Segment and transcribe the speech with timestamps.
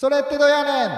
[0.00, 0.90] それってどやねん.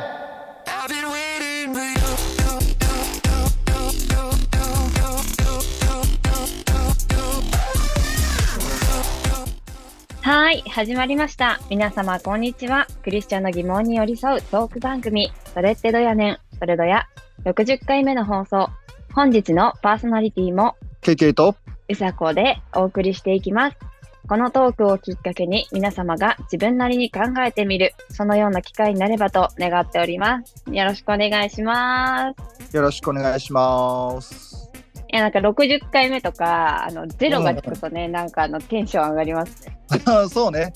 [10.20, 11.58] はい、始まりました。
[11.68, 12.86] 皆様、こんにちは。
[13.02, 17.08] クリスチャンの疑問に寄り添うトーク番組、それってどやねん、それどや、
[17.44, 18.70] 60回目の放送。
[19.12, 21.56] 本日のパーソナリティも、KK と
[21.88, 23.91] うさこでお送りしていきます。
[24.28, 30.64] このトークをきっかけに皆様が自分なりに考えてみる、そのような機会になればと願っております。
[30.70, 32.32] よろしくお願いしま
[32.70, 32.76] す。
[32.76, 34.70] よろしくお願いします。
[35.12, 39.78] いや、なんか60回目とか、あの、ゼロがつくとね、なんかあの、テンション上がりますね。
[40.30, 40.72] そうね。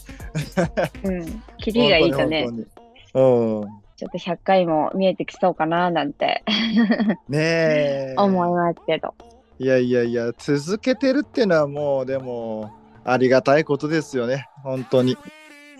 [1.04, 1.42] うん。
[1.58, 2.48] キリがいいとね。
[2.50, 2.66] うん。
[3.14, 6.42] ちょっと100回も見えてきそうかななんて
[7.30, 8.14] ねえ。
[8.18, 9.14] 思いますけど。
[9.58, 12.70] いやいやいや、続けてるっていうのはもう、でも、
[13.06, 14.48] ありがたいことですよね。
[14.62, 15.16] 本当に。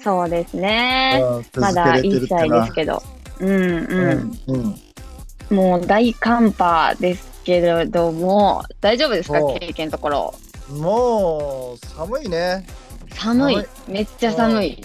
[0.03, 1.21] そうですね。
[1.55, 3.03] うんまだ1続けれてるって歳のはですけど。
[3.41, 4.41] うんうん。
[4.47, 4.77] うん。
[5.51, 5.57] うん。
[5.57, 9.41] もう大寒波ですけれども、大丈夫ですか？
[9.59, 10.35] 経験のところ。
[10.71, 12.67] もう、寒いね。
[13.11, 14.85] 寒い寒めっちゃ寒い。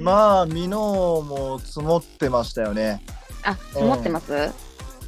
[0.00, 3.02] まあ、ミノも積もってましたよね。
[3.42, 4.50] あ、積もってます？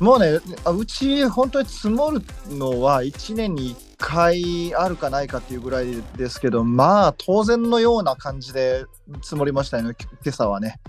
[0.01, 8.85] もうね、あうち本当に積もるのは1年に1回あるかないかっていうぐらいですけど、まあ当然のような感じで
[9.23, 9.95] 積もりましたよね、
[10.25, 10.81] 今朝はね。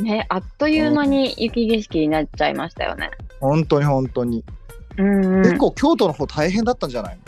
[0.00, 3.10] ね、あっという間に雪景色になっちゃいましたよね。
[3.40, 4.44] 本当に本当に。
[4.98, 5.58] うんうん結。
[5.58, 7.18] 構京都の方大変だったんじゃない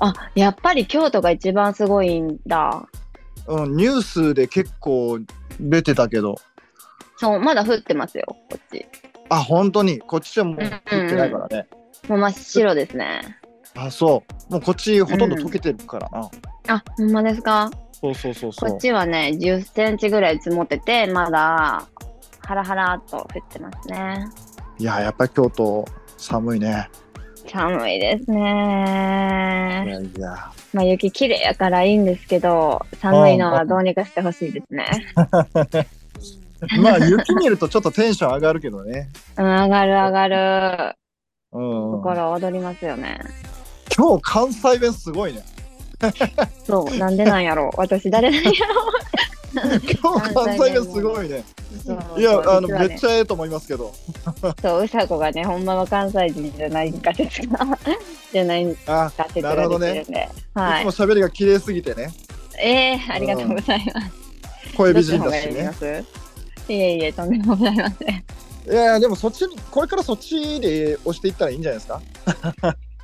[0.00, 2.88] あ、やっぱり京都が一番すごいんだ。
[3.46, 5.20] うん、ニュースで結構
[5.60, 6.34] 出てたけど、
[7.16, 8.84] そう、まだ降ってますよ、こっち。
[9.28, 10.70] あ、本当に、こっちはもう降っ
[11.08, 11.66] てないからね。
[12.08, 13.38] もう真っ白ですね。
[13.76, 14.52] あ、そう。
[14.52, 16.30] もうこっちほとんど溶けてるからな。
[16.68, 17.70] あ、ほんまですか？
[17.92, 18.80] そうそうそうそうこっ。
[18.80, 21.86] ちはね、10センチぐらい積もってて、まだ、
[22.40, 24.26] ハラハラっと降ってますね。
[24.78, 25.84] いや、やっぱり京都
[26.18, 26.88] 寒いね。
[27.46, 29.84] 寒いですいね。
[29.86, 30.50] やいや。
[30.72, 34.86] まあ雪綺麗やからいいんですけど、寒いのはどうにかしてほしいですね。
[36.80, 39.08] まあ雪見るとちょっとテンション上がるけどね。
[39.36, 40.96] うん、上がる上がる。
[41.52, 41.92] うん。
[41.92, 43.20] 心躍りますよね。
[43.96, 45.44] 今日関西弁すごいね。
[46.66, 47.70] そう、なんでなんやろう。
[47.78, 48.54] 私誰なんやろ
[49.54, 51.44] 今日関西弁すごいね。
[52.16, 52.20] う。
[52.20, 53.94] いや、あの、ねめっちゃええと思いますけど。
[54.60, 57.58] そう、うさこがね、ほんまは関西人じゃないんかですが、
[58.32, 60.04] じゃないんあ、か説なるほどね。
[60.54, 61.06] はいいつも。
[61.06, 62.12] 喋りが綺麗すぎてね。
[62.58, 64.76] えー、ありがとうございます。
[64.76, 66.04] 声美人だしね。
[66.68, 68.24] いえいえ、とんでもございません。
[68.72, 72.00] いや、でもそっちに、これからそっちで押していったらいいんじゃないですか。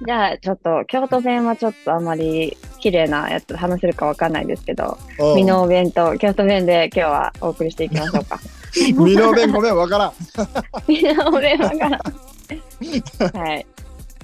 [0.02, 8.40] じゃあ、ちょっと、京都弁はちょっとあまり綺麗なやつ話せるかわかんないですけど、うん美濃弁と京都弁で今日はお送りしていきましょうか。
[9.04, 10.12] 美濃弁ごめん、わからん。
[10.88, 13.38] 美濃弁わからん。
[13.38, 13.66] はい。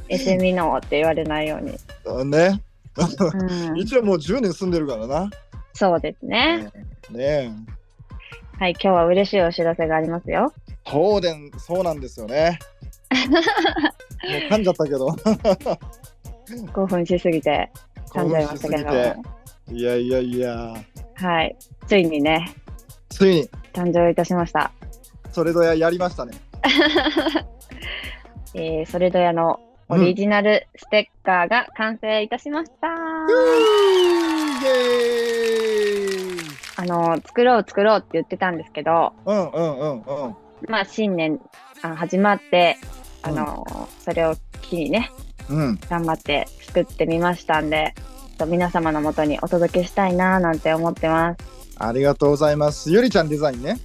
[0.09, 1.77] エセ美濃って言われないように。
[2.07, 2.63] うんね。
[2.99, 5.31] うん、一応もう10年住んでるからな。
[5.75, 6.71] そうですね。
[7.11, 7.51] ねえ。
[8.59, 10.55] はい、今日は嬉しいお知らせがありますよ。
[10.85, 12.59] 東電、そうなんですよね。
[14.31, 15.17] もう噛んじゃったけど。
[16.73, 17.71] 興奮しすぎて
[18.11, 18.93] 噛んじゃいましたけど
[19.73, 20.75] いやいやいや。
[21.15, 21.57] はい。
[21.87, 22.55] ついにね、
[23.09, 24.71] ついに、誕生いたしました。
[25.33, 26.33] それどややりましたね。
[28.55, 32.89] えー、それどやのオリジナルステッカーが完成いたしました。
[32.89, 32.91] イ
[34.67, 40.37] エーイあの、作ろう作ろうって言ってたんですけど、うんうんうんうん。
[40.69, 41.41] まあ、新年
[41.83, 42.77] あ始まって、
[43.27, 45.11] あの、それを機にね、
[45.49, 45.81] うん。
[45.89, 47.95] 頑張って作ってみましたんで、
[48.47, 51.39] 皆様のもとにお届けしたいなーなんて思ってます。
[51.79, 52.91] ありがとうございます。
[52.91, 53.79] ゆりちゃんデザインね。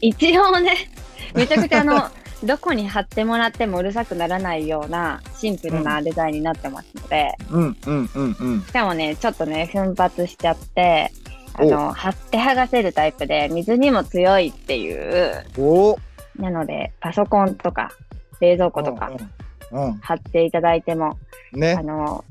[0.00, 0.90] 一応ね、
[1.34, 2.08] めちゃくちゃあの、
[2.44, 8.62] どこに貼ってもらってもうるさくならないようなシンプルなデザインになってますので、うんうんうんうん。
[8.62, 11.10] しかもね、ちょっとね、奮発しちゃって、
[11.54, 15.44] あの、貼って剥がせるタイプで、水にも強いっていう。
[16.38, 17.90] なので、パソコンとか、
[18.40, 19.10] 冷蔵庫とか、
[19.70, 19.92] うん。
[19.98, 21.18] 貼っていただいても、
[21.52, 21.60] うん。
[21.60, 21.82] ねあ。
[21.82, 22.24] の、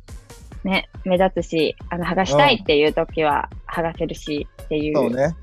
[0.64, 5.36] ね、目立つし、あの、剥がしたいっていう時は剥がせるしっていう、そうね。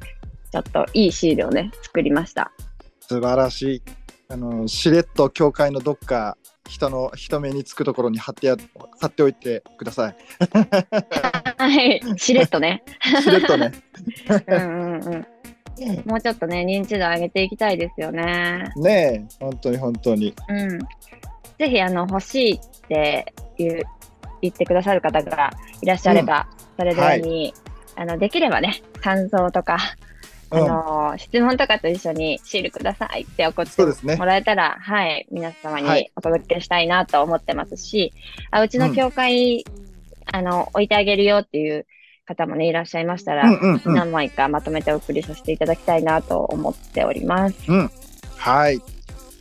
[0.50, 2.52] ちょっといいシールをね、作りました。
[3.00, 3.82] 素晴らしい。
[4.28, 6.36] あの、しれっと教会のどっか、
[6.68, 8.56] 人の人目につくところに貼ってや
[9.00, 10.16] 貼っておいてください。
[11.58, 12.82] はい、しれっとね。
[13.22, 13.72] しれっとね。
[14.48, 15.26] うんうんうん。
[16.04, 18.72] もうちょっとね、認知度上げていきたいですよね。
[18.76, 20.34] ねえ、本当に本当に。
[20.48, 20.78] うん。
[21.58, 23.82] ぜひ、あの、欲しいって言う
[24.42, 27.54] 言ってくださる方がいらっしゃれば、それぞれに、
[27.96, 29.78] あの、できればね、感想とか、
[30.50, 34.24] あのー質問とかと一緒にシールくださいって送ってそうですねも。
[34.24, 38.12] らえたら、はい、皆様はいにお届けしたいなと思ってますし、
[38.50, 39.64] あうちの教会、
[40.32, 41.86] あの、置いてあげるよっていう
[42.24, 43.94] 方もね、いらっしゃいましたら、うんうんうん。
[43.94, 47.56] 何枚かまとめてお送りさせていただきたいなと思っております。
[48.36, 48.80] はい。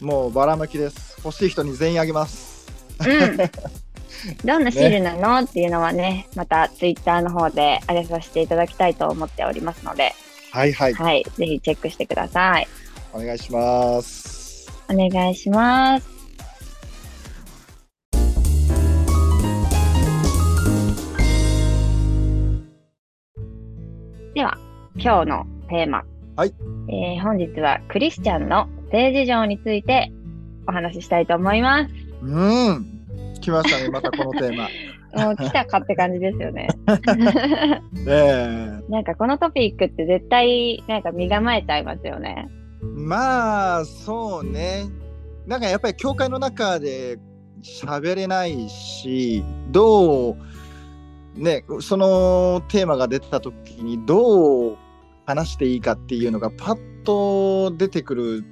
[0.02, 1.20] もうばらまきです。
[1.24, 2.68] 欲しい人に全員あげます。
[3.00, 3.38] うん。
[4.46, 10.14] どんなシールなの、っていうのはね、またツイッターの方で上げさせていただきたいと思っておりますので、
[10.52, 10.94] はいはい。
[10.94, 12.68] はい、ぜひチェックしてください。
[13.12, 14.72] お願いします。
[14.90, 16.13] お願いします。
[24.34, 24.58] では、
[24.96, 26.04] 今日のテーマ。
[26.36, 26.54] はい。
[26.90, 30.12] えー本日はクリスチャンの性事情について
[30.68, 31.94] お話ししたいと思います。
[32.24, 33.36] うん。
[33.42, 34.70] 来ましたね、またこのテーマ。
[35.24, 36.68] もう来たかって感じですよね。
[37.94, 38.80] ねえ。
[38.90, 42.50] なんかこのトピックって絶対なんか身構えちゃいますよね。
[42.82, 44.86] まあ、そうね。
[45.46, 47.20] なんかやっぱり教会の中で
[47.62, 50.38] 喋れないし、どう、
[51.36, 54.78] ね、そのテーマが出た時にどう
[55.26, 58.44] 話していいかっていうのがパッと出てくる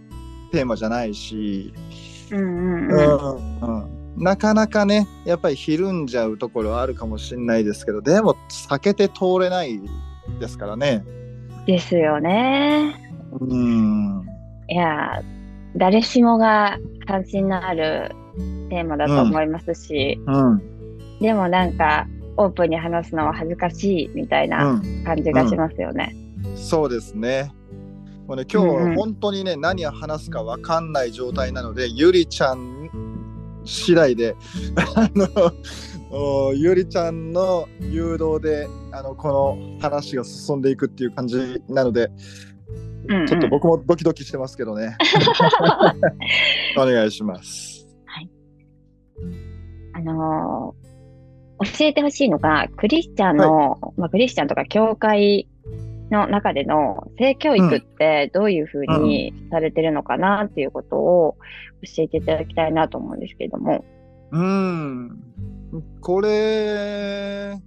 [0.51, 1.73] テーマじゃないし、
[2.31, 2.95] うんうんう
[3.61, 3.69] うん。
[3.69, 9.79] んうんなかなかねやっぱりひるんじゃうところはあるかもしれないですけどでも避けて通れない
[10.39, 11.03] ですからね。
[11.65, 12.93] ですよね。
[13.39, 14.25] うん
[14.69, 15.23] いやー、
[15.77, 18.11] 誰しもが関心のある
[18.69, 20.61] テーマだと思いますし、うん
[21.21, 22.07] でもなんか
[22.37, 26.15] オープンに話すのは恥ずかしいみたいうなん感じがしますよね。
[26.55, 27.51] そうですね。
[28.27, 32.89] もうね今日うんうんは本当にね、何を話すかわかんない状態なのでゆりちゃん
[33.65, 34.35] 次第で
[34.95, 35.27] あの
[36.11, 44.95] おゆりちゃんの誘導であのこの話が進んでいくっていう感じなので、うんうんちょっと僕もドキドキしてますけどね。
[46.77, 47.87] お願いします。
[49.93, 50.80] あのー
[51.63, 55.47] 教えてほしいのが、クリスチャンの、まあ、クリスチャンとか教会
[56.11, 61.37] の中での性教育ってどういうふうにされてるのかなっていうことを
[61.83, 63.85] 教えていただきたいなと思うんですけれども。
[64.31, 65.23] うん。
[66.01, 67.57] これ、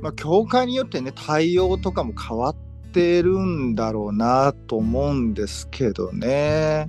[0.00, 2.56] まあ、教会によってね、対応とかも変わっ
[2.92, 6.88] てるんだろうなと思うんですけどね。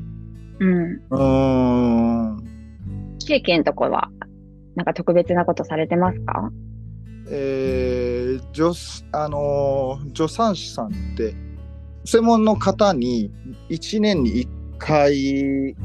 [0.59, 0.93] うん。
[0.93, 2.43] うーん。
[3.19, 4.09] 経験とかは、
[4.77, 6.51] なんか特別なことされてますか？
[7.29, 11.33] えー、助あの助産師さんって、
[12.05, 13.31] 専門の方に
[13.69, 14.47] 1年に1
[14.77, 15.75] 回、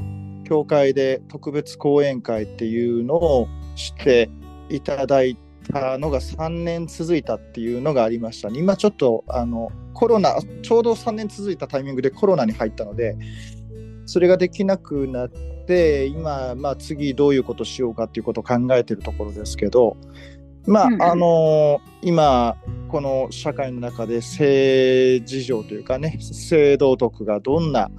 [0.45, 4.29] 教会で特別講演会っていうのをして
[4.69, 5.39] いただい
[5.73, 13.17] たのが3年続いたっていうのがありました、今ちょっとあのコロナ、ちょうど3年続いたタイミングでコロナに入ったので、
[14.05, 15.62] それができなくなって、
[16.07, 19.97] 今、まあ、次どういうことしようかっていうことを考えてるところですけど、
[20.67, 21.03] まあ、うんうん。
[21.03, 22.57] あの今、
[22.89, 27.91] この社会の中で性事情というかね、性道徳がどんな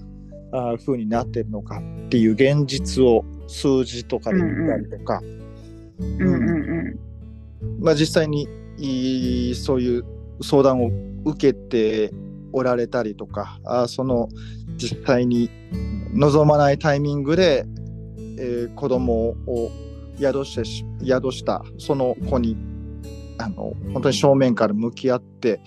[0.51, 5.21] あ風になってるのかっていう現実を数字とかで見たりとか、
[5.99, 6.89] うんうん。
[6.89, 6.99] う
[7.79, 8.47] まあ、実際に
[9.55, 10.05] そういう
[10.41, 10.91] 相談を
[11.25, 12.11] 受けて
[12.51, 14.29] おられたりとかあその
[14.77, 15.49] 実際に
[16.13, 17.65] 望まないタイミングで、
[18.37, 19.71] えー子供を
[20.19, 22.57] 宿してし宿したその子に
[23.37, 25.61] あの本当に正面から向き合って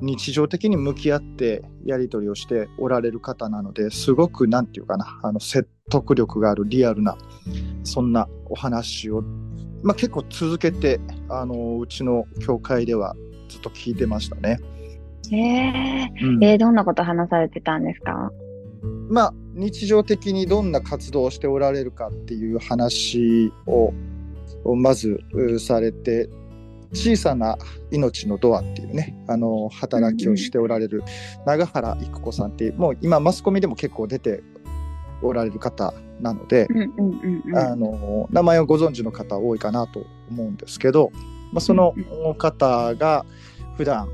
[0.00, 7.16] 日常的に向き合ってやり取りをしておられる方なのですごくなんていうかなあの説得力があるリアルな
[7.84, 9.22] そんなお話を
[9.82, 13.14] まあ、結構続けてあのうちの教会では
[13.48, 14.58] ずっと聞いてましたね。
[15.30, 15.34] ん。
[15.34, 18.32] えうんー、えーどんなこと話されてたんですか？
[19.08, 23.92] まあ日常的にどんな活動をしておられるかっていう話を
[24.64, 26.28] をまずうされて
[26.92, 27.56] 小さな
[27.90, 31.02] 命のドアっていうねあの働きをしておられる
[31.46, 34.42] 永原育子さんっていうもう今マスコミでも結構出て
[35.22, 36.68] おられる方なので。
[37.54, 41.10] あの名前をご存知の方多いかなと思うんですけど、
[41.52, 41.94] まあ、その
[42.36, 43.24] 方が
[43.76, 44.08] 普段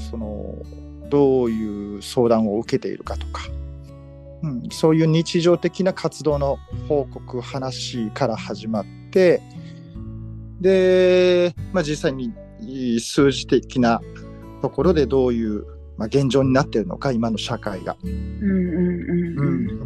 [0.00, 0.54] その
[1.08, 3.42] どういう相談を受けているかとか、
[4.42, 9.42] うん、そういう日常的な活動の報告話から始まって
[10.60, 12.32] で、まあ、実際に
[13.00, 14.00] 数字的な
[14.62, 15.64] ところでどういう、
[15.96, 17.96] まあ、現状になっているのか今の社会が。
[18.02, 19.84] うんうんうんう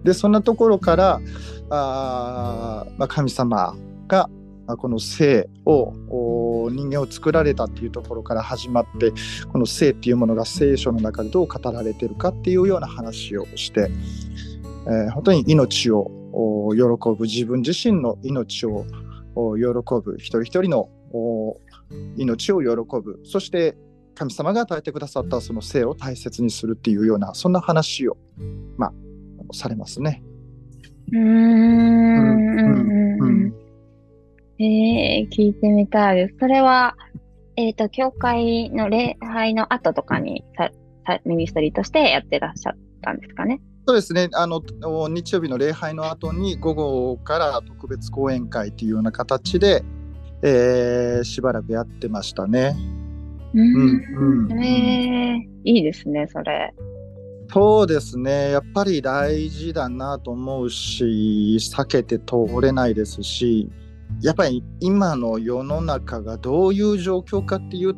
[0.00, 0.02] ん。
[0.02, 1.20] でそんなところから
[1.70, 4.35] あー、まあ、神様がまあ
[4.66, 5.92] この性を
[6.70, 9.12] 人間を作られたっていうところから始まって
[9.52, 13.90] この性っていうものが聖書の中でどう語られてるかっていうような話をして、
[14.86, 16.82] えー本当に命をお喜
[17.18, 18.84] ぶ自分自身の命を
[19.34, 19.64] お喜
[20.04, 21.60] ぶ一人一人のお
[22.16, 22.68] 命を喜
[23.00, 23.76] ぶそして
[24.14, 28.16] 神様が与えてくださったその性を大切にするっていうようなそんな話を
[28.76, 28.92] まあ
[29.52, 30.22] されますね。
[31.12, 31.22] うーん。
[31.22, 31.24] う
[32.24, 33.65] んううんん
[34.58, 36.36] えー、聞いてみたいです。
[36.40, 36.96] それは、
[37.56, 40.70] えっ、と、教会の礼拝の後とかにさ
[41.06, 43.60] さミニストリーとしてやってらっしゃったんですかね？
[43.86, 49.84] そうですねあのお日曜日の礼拝の後に午後から特別講演会っていうような形で、
[50.42, 52.76] えーしばらくやってましたね。
[53.54, 56.74] ううんうんえー、いいですね、それ。
[57.48, 63.70] そうですねやっぱり大事だなと思うし避けて通れないですし
[64.22, 67.94] やっぱり今の世の中がどういう状況かっていう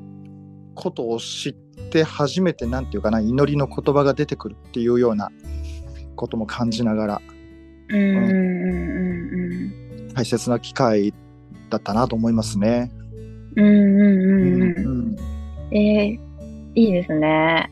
[0.75, 1.55] ことを知っ
[1.91, 5.31] て初めて何て言うかな祈りの言葉が出てくるっていうような
[6.17, 7.23] ことも感じながら
[7.88, 9.09] うん
[10.15, 11.15] 大切な機会
[11.71, 12.91] だったなと思いますね。
[13.57, 13.67] うん。
[13.67, 15.17] うんうんうん
[15.71, 16.19] えー、
[16.75, 17.71] いいですね。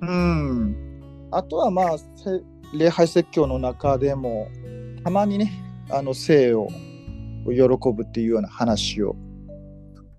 [0.00, 0.74] うん、
[1.30, 4.48] あとはまあせ礼拝説教の中でも
[5.04, 5.52] たまにね
[5.90, 6.68] あの生を
[7.52, 9.16] 喜ぶっていうような話を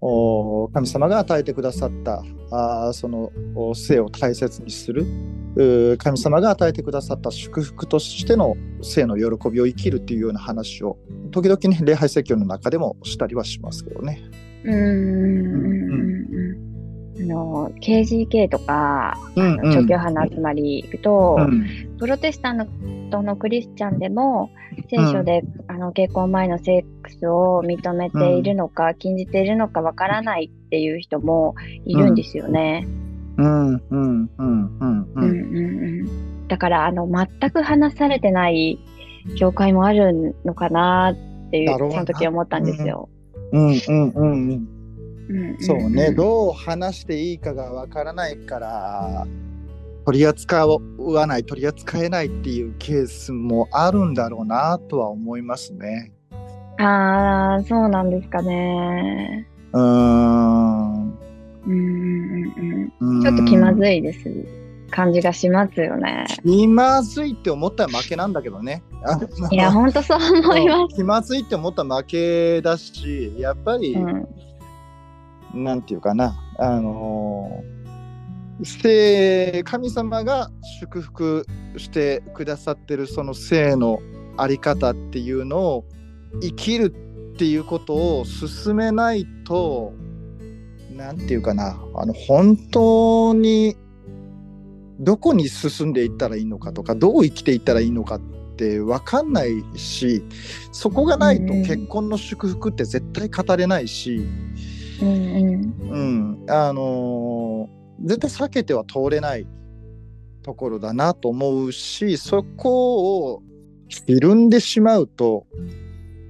[0.01, 5.05] お神様が与えてくださったあーそのお生を大切にする
[5.97, 10.97] 神様が与えてくださった祝福としての生の喜びを生きるっていうような話を
[11.31, 14.21] 時々ね礼拝説教の中でもしたりはしますけどね。
[14.63, 16.14] うんうん。
[17.25, 21.97] あの、KGK とか、うんあの長距派の集まり行くと、うん。
[21.97, 22.67] プロテスタン
[23.09, 24.51] トのクリスチャンでも
[24.89, 31.55] 聖書で、あの結婚前のセックスを認めているのか、禁じているのかわからないっていう人も
[31.85, 32.85] いるんですよね。
[33.37, 33.73] うん。
[33.73, 33.81] うん。
[33.89, 34.29] うん。
[34.37, 34.77] うん。
[34.79, 35.01] うん。
[35.01, 36.47] ううんんうん。
[36.47, 38.79] だからあの全く話されてない
[39.37, 43.09] 教会もあるのかなっていうその時思ったんですよ。
[43.51, 43.79] うんうんうん。
[43.87, 44.11] うん。
[44.15, 44.49] うん。
[44.49, 44.74] うん
[45.59, 49.25] そうね、どう話していいかがわからないから
[50.05, 56.13] 取り扱わない取り扱えないっていうケースもあるんだろうなとは思いますね。
[56.77, 59.47] ああそうなんですかね。
[59.73, 61.13] うーんうん
[61.67, 64.29] うんうんうんちょっと気まずいです
[64.91, 66.25] 感じがしますよね。
[66.43, 68.83] 気まずいって思ったら負けなんだけどね。
[69.51, 70.95] いや本当そう思います。
[70.95, 74.27] 気まずいって思ったら負けだしやっぱり、うん
[75.55, 77.75] なんていうかな、あのー
[79.65, 81.45] 神様が祝福
[81.77, 83.99] してくださってるその性の
[84.37, 85.85] あり方っていうのを
[86.41, 86.85] 生きる
[87.33, 89.93] っていうことを進めないと、
[90.95, 93.75] なんていうかな、あの本当に
[94.99, 98.21] どこに進んでいったらいいのかとか、どう生きていったらいいのかっ
[98.55, 100.23] て分かんないし、
[100.71, 109.47] そこがないと結婚の祝福って絶対語れないし、うんうんうん、あのー絶対避けては通れない
[110.43, 113.43] ところだなと思うしそこを
[113.87, 115.45] ひるんでしまうと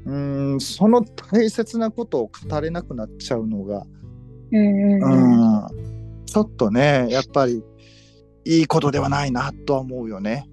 [0.06, 3.86] うんその大切なことを語れなくなっちゃうのが、
[4.52, 7.64] うんうんうんうん、ちょっとねやっぱり
[8.46, 10.48] いいことではないなとは思うよね。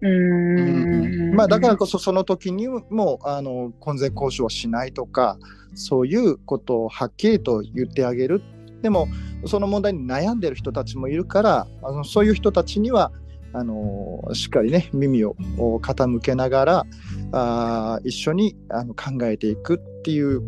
[0.00, 1.28] うん。
[1.28, 1.34] うん。
[1.34, 5.36] まあ、だからこそその時にもあの婚前交渉をしないとか
[5.74, 8.42] そういうことをはっきりと言ってあげる。
[8.82, 9.08] でも
[9.46, 13.12] その問題に悩んでる人たちもいるからあのそういう人たちには
[13.52, 15.34] あのしっかりね耳を
[15.82, 16.86] 傾けながら
[17.32, 20.42] あー一緒にあの考えていくっていう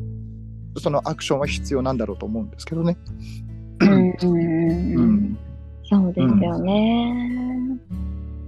[0.78, 2.96] そのアクションは必要なんだろうと思うんですけどね。
[3.80, 5.14] うんうんうんううん。
[5.14, 5.38] ん
[5.84, 7.78] そうですよね。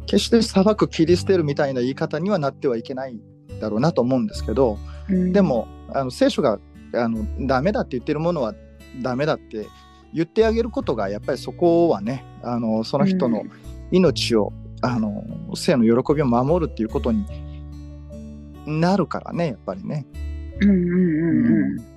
[0.07, 3.21] 決して裁く切り捨てるみたいな言い方にはなってはいけない
[3.61, 4.79] だろうなと思うんですけど、
[5.09, 5.33] うん。
[5.33, 6.59] でもあの聖書が
[6.95, 8.55] あのダメだって言ってるものは
[9.03, 9.67] ダメだって
[10.13, 13.43] 言ってあげることがやっぱりそこはねあのその人の
[13.91, 15.25] 命を、あの
[15.55, 17.25] 性の喜びを守るっていうことに
[18.67, 20.07] なるからねやっぱりね。
[20.61, 21.95] うんうんうんうん。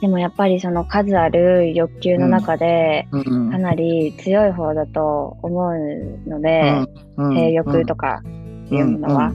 [0.00, 6.86] でもやっぱりその数ある欲求の中でうんかなり強い方だと思うので、
[7.16, 8.22] 性欲とか
[8.66, 9.32] っていうものは、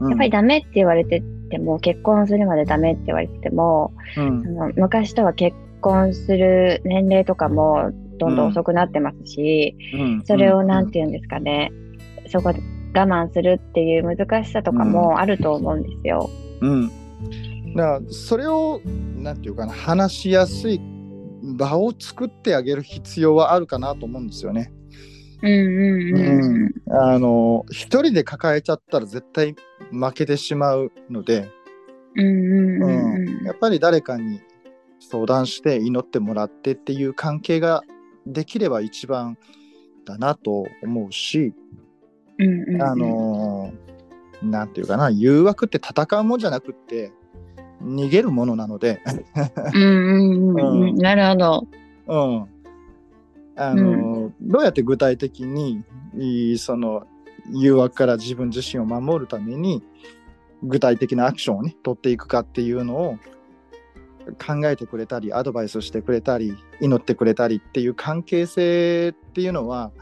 [0.00, 4.42] やっぱりダメって言われてても結婚するまでダメって言われてても、うん。
[4.42, 10.22] その昔とは結婚する年齢とかもどんどん遅くなってますし、うん。
[10.24, 11.72] それをなんて言うんですかね、
[12.28, 12.60] そこで
[12.94, 16.30] 我慢するっていう難しさとかもあると思うんですよ。
[16.62, 16.88] うん、
[17.74, 18.80] だからそれを
[19.18, 20.80] なんていうかな話しやすい
[21.42, 24.72] 場を作ってあげる必要はあるかなと思うんですよね。
[25.42, 26.74] うんうんうん。
[26.88, 29.54] あの一人で抱えちゃったら絶対
[29.90, 31.48] 負けてしまうので、
[33.44, 34.40] やっぱり誰かに
[34.98, 37.82] 相談して祈ってもらってっていう関係が
[38.26, 39.36] できれば一番
[40.04, 41.52] だなと思うし、
[42.38, 42.82] うんうんうん。
[42.82, 43.72] あの
[44.42, 47.12] なんていうかな誘惑って戦うもんじゃなくって
[47.82, 49.02] 逃げるものなので、
[49.74, 50.88] うんうんうん。
[50.88, 50.94] うん。
[50.96, 51.66] なるほど。
[52.08, 52.46] うん、
[53.56, 55.82] あの、どうやって具体的に
[56.58, 57.06] その
[57.52, 59.82] 誘惑から自分自身を守るために
[60.62, 63.18] 具体的なアクションをね取っていくかっていうのを
[64.44, 69.92] 考えてくれたりアドバイスしてくれたり祈ってくれたりっていう関係性っていうのは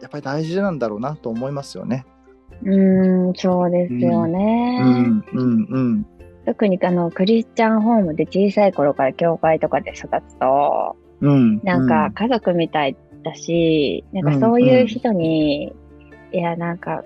[0.00, 2.06] やっぱり大事なんだろうなと思いますよね。
[2.64, 4.80] うんそうですよね。
[4.82, 6.06] うんうんうん
[6.46, 11.60] 特にあのクリスチャンホームで小さい頃から教会とかで育つとうん。
[11.62, 15.72] なんか家族みたいだし、なんかそういう人に、
[16.32, 17.04] いやなんか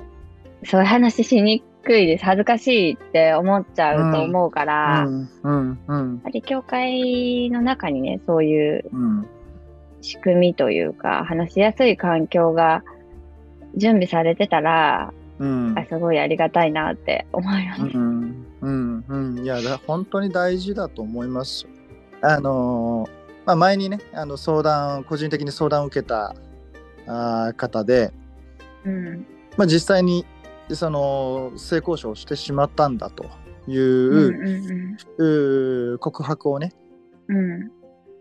[0.64, 2.24] そういう話しにくいです。
[2.24, 5.30] 恥ずかしいって思っちゃうと思うから、やっうん。
[5.42, 5.78] うん。
[5.86, 6.18] うん。
[6.20, 9.26] ぱり教会の中にねそういううん
[10.00, 12.82] 仕組みというか話しやすい環境が
[13.76, 15.78] 準備されてたら、うん。
[15.78, 17.82] あすごいありがたいなって思います。
[17.82, 18.46] うん。
[18.60, 19.04] うん。
[19.08, 21.66] うん、いやだ本当に大事だと思います。
[22.20, 26.34] あのーまあ、前にねあの相談個人的に相談を受けた
[27.06, 28.12] あー方で、
[28.84, 29.26] うん。
[29.56, 30.24] まあ、実際に
[30.70, 33.26] その性交渉をしてしまったんだと
[33.66, 36.72] いう,、うん告白をね、
[37.28, 37.36] うん。
[37.36, 37.72] うん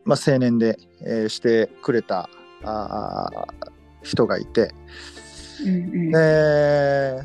[0.03, 2.27] まあ、青年で、えーしてくれた
[2.63, 4.73] あー人がいて、
[5.63, 6.11] うんうん。
[6.11, 7.23] で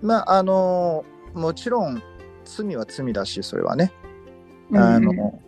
[0.00, 2.02] まああのもちろん
[2.46, 3.92] 罪は罪だしそれはね。
[4.74, 5.38] あの、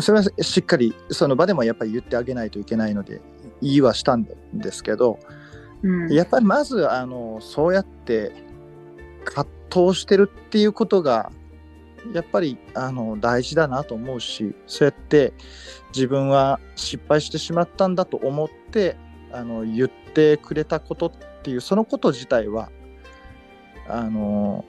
[0.00, 3.20] それはしっかりその場でもやっぱり言ってあげないといけないので
[3.62, 5.18] 言いはしたんですけど
[5.82, 6.12] うん。
[6.12, 8.32] やっぱりまずあのそうやって
[9.24, 11.32] 葛藤してるっていうことが
[12.12, 15.32] やっぱりあの大事だなと思うしそうやって
[15.94, 18.96] 自分は失敗してしまったんだと思って
[19.32, 22.70] あの言ってくれたことっていうそのこと自体は
[23.88, 24.64] あの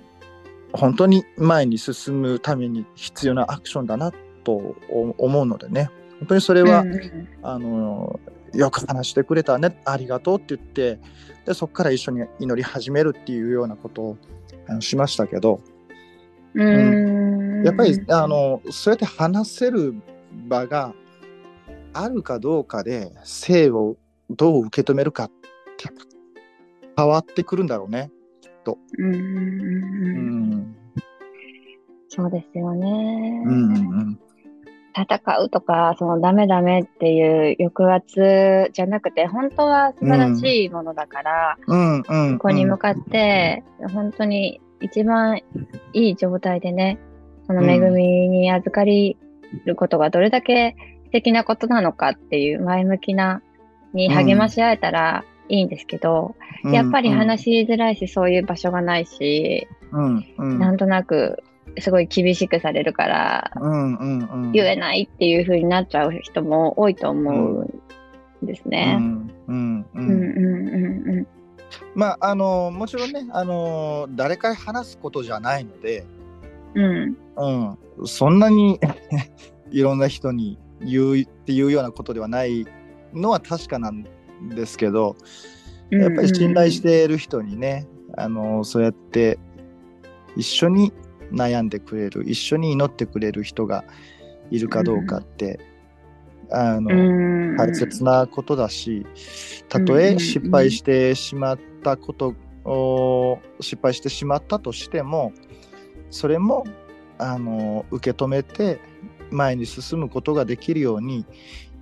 [0.74, 4.12] 本当に前に進むために必要なアクションだな
[4.58, 5.90] と思うのでね。
[6.20, 7.28] 本当にそれは、うんうん。
[7.44, 8.20] あの
[8.54, 9.80] よく話してくれたね。
[9.86, 11.00] ありがとうって言って
[11.46, 14.18] でそこから一緒に祈り始めるっていうようなことを
[14.68, 15.62] あのしましたけど。
[16.56, 17.64] うん。
[17.64, 19.96] やっぱりあのそうやって話せる
[20.48, 20.94] 場が
[21.94, 23.98] あるかどうかで性を
[24.30, 25.32] どう受け止めるかっ
[25.78, 25.90] て
[26.98, 28.12] 変わってくるんだろうね。
[28.98, 30.50] うんうんうんううん。
[30.52, 30.76] ん
[32.10, 33.44] そうですよね。
[33.46, 34.20] うんうん
[35.02, 45.42] 戦うとか、そのダメダメっていう抑圧じゃなくて、本当は素晴らしいものだから、うんうんここに向かって、本当に一番
[45.94, 47.00] いい状態でね、
[47.48, 49.18] その恵みに預かり
[49.66, 53.42] ることがどれだけ素敵なことなのかっていう前向きな
[53.94, 56.72] に励まし合えたらいいんですけど、うん。
[56.72, 60.60] やっぱり話しづらいし、そういう場所がないし、うんうん。
[60.60, 61.44] なんとなく
[61.78, 67.64] すごい厳しくされるから、うんうんうん言えないっていう風になっちゃう人も多いと思う
[68.44, 68.96] んですうね。
[68.96, 71.28] んうんううんんうんうん
[71.94, 76.06] まああのもちろんねあの誰か話すことじゃないので、
[76.76, 77.18] うん。
[77.38, 78.80] うん、そんなに
[79.72, 82.66] いろんな人に言うっていうようなことではない
[83.14, 84.06] のは確かなん
[84.56, 85.16] ですけど
[85.92, 86.02] うん。
[86.02, 89.40] やっぱり信頼している人にね、あのそうやって
[90.36, 90.94] 一緒に
[91.32, 93.84] 悩んでくれる一緒に祈ってくれる人が
[94.52, 95.60] いるかどうかって、
[96.52, 99.06] あの、うん、大切なことだし、
[99.68, 105.34] たとえ失敗してしまったことを失敗してしまったとしても、
[106.10, 106.66] それも
[107.18, 108.80] あの受け止めて
[109.32, 111.26] 前に進むことができるように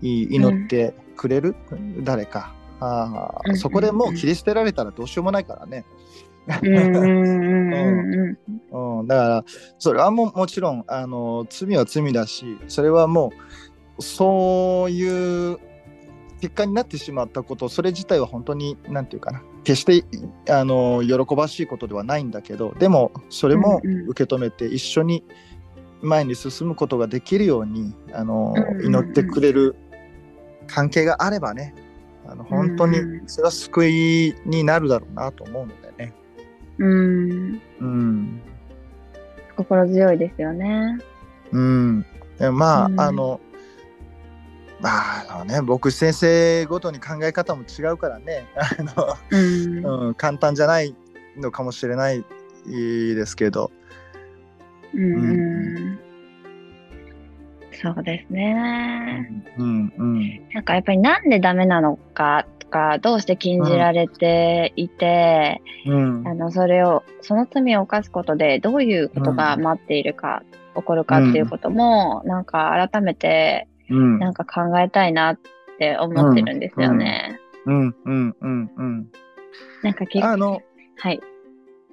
[0.02, 1.56] い祈ってくれる
[2.02, 3.58] 誰か、あーうん。
[3.58, 5.86] そこでもう切り捨てられたらどうしようもないからね。
[8.72, 9.44] うん、だから
[9.78, 10.84] それはももちろん。
[10.88, 13.32] あの罪は罪だしそれはも
[13.98, 15.60] うそういう
[16.40, 20.04] 結果になってしまったことそれ自体は本当に何て言うかな決して
[20.50, 22.32] あの喜ばしいことではないん。
[22.32, 25.24] だけどでもそれも受け止めて一緒に
[26.02, 29.76] 前に進むことができるようにあの祈ってくれる
[30.68, 31.74] 関係があればね
[32.28, 35.87] あの本当にそれは救いになるだろうなと思うので。
[36.78, 37.62] うん。
[37.80, 38.42] うん
[39.56, 40.98] 心強いですよね。
[41.52, 42.06] うん、
[42.40, 43.40] いやまあ、うんあの
[44.80, 48.46] まああのね僕先生ごとに考え方も違うからね
[48.96, 49.82] あうん。
[49.82, 50.96] の、うん、簡単じゃない
[51.38, 52.24] のかもしれない
[52.68, 53.72] ですけど、
[54.94, 55.18] うんう
[55.94, 56.00] ん
[57.80, 59.44] そうですね。
[59.58, 66.28] うんうんなんかやっぱりなんでダメなのかとか、どうして禁じられていて、うん。
[66.28, 70.44] あの、それを、その罪を犯すことでどういうことが待っているか、
[70.76, 74.20] 起こるかっていうことも、なんか改めて、うん。
[74.20, 75.40] なんか考えたいなっ
[75.80, 77.40] て思ってるんですよね。
[77.66, 77.96] うん。
[78.06, 78.36] うん。
[78.42, 78.72] うん。
[78.76, 79.08] うん。
[79.84, 80.62] なんか結構、あの
[80.98, 81.20] はい。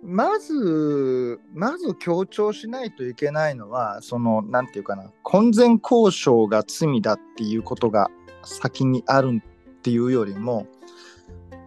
[0.06, 8.10] まずまず強調しないといけないのはそのなんていうかな婚前交渉が罪だっていうことが
[8.42, 9.42] 先にある
[9.84, 10.66] っていうよりも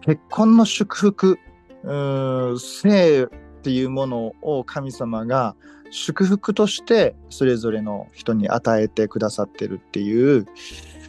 [0.00, 1.38] 結婚の祝福
[1.84, 3.28] うーん性っ
[3.62, 5.54] ていうものを神様が
[5.92, 10.46] 祝福としてそれぞれの人に与えてくださってるっていう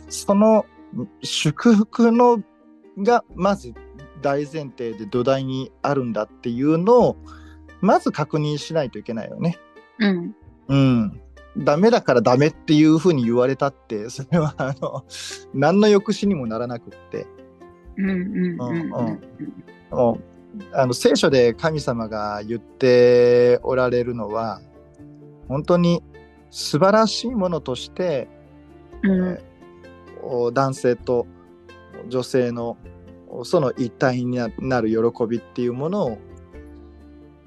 [0.09, 0.67] その
[1.23, 2.43] 祝福の
[2.99, 3.73] がまず
[4.21, 7.17] 大前提で土台にあるんだっていうのを
[7.81, 9.57] まず確認しないといけないよね。
[9.97, 10.35] うん。
[10.67, 11.21] うん。
[11.57, 15.03] ダメだからダメっていうふうに言われたってそれはあの
[15.53, 17.25] 何の抑止にもならなくって。
[20.73, 24.62] あの聖書で神様が言っておられるのは
[25.47, 26.01] 本当に
[26.49, 28.27] 素晴らしいものとして、
[29.03, 29.27] うん。
[29.29, 29.49] えー
[30.21, 31.27] お男性と
[32.07, 32.77] 女性の
[33.43, 36.17] その一体にななる喜びっていうものを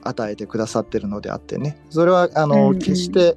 [0.03, 1.81] 与えてくださってるのであってね。
[1.91, 2.79] それはあの、うんうん。
[2.79, 3.37] 決して、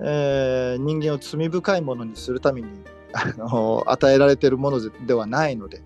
[0.00, 2.68] えー人間を罪深いものにするために
[3.12, 5.82] あの与えられてるものではないので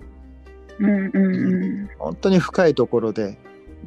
[0.78, 1.88] うんうんうん。
[1.98, 3.38] 本当に深いところで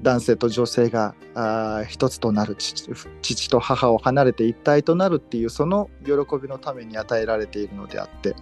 [0.02, 2.90] 男性と女性があー一つとなる父
[3.22, 8.36] 父と母を離れて一体となるっていうその喜びのために与えられているのであって、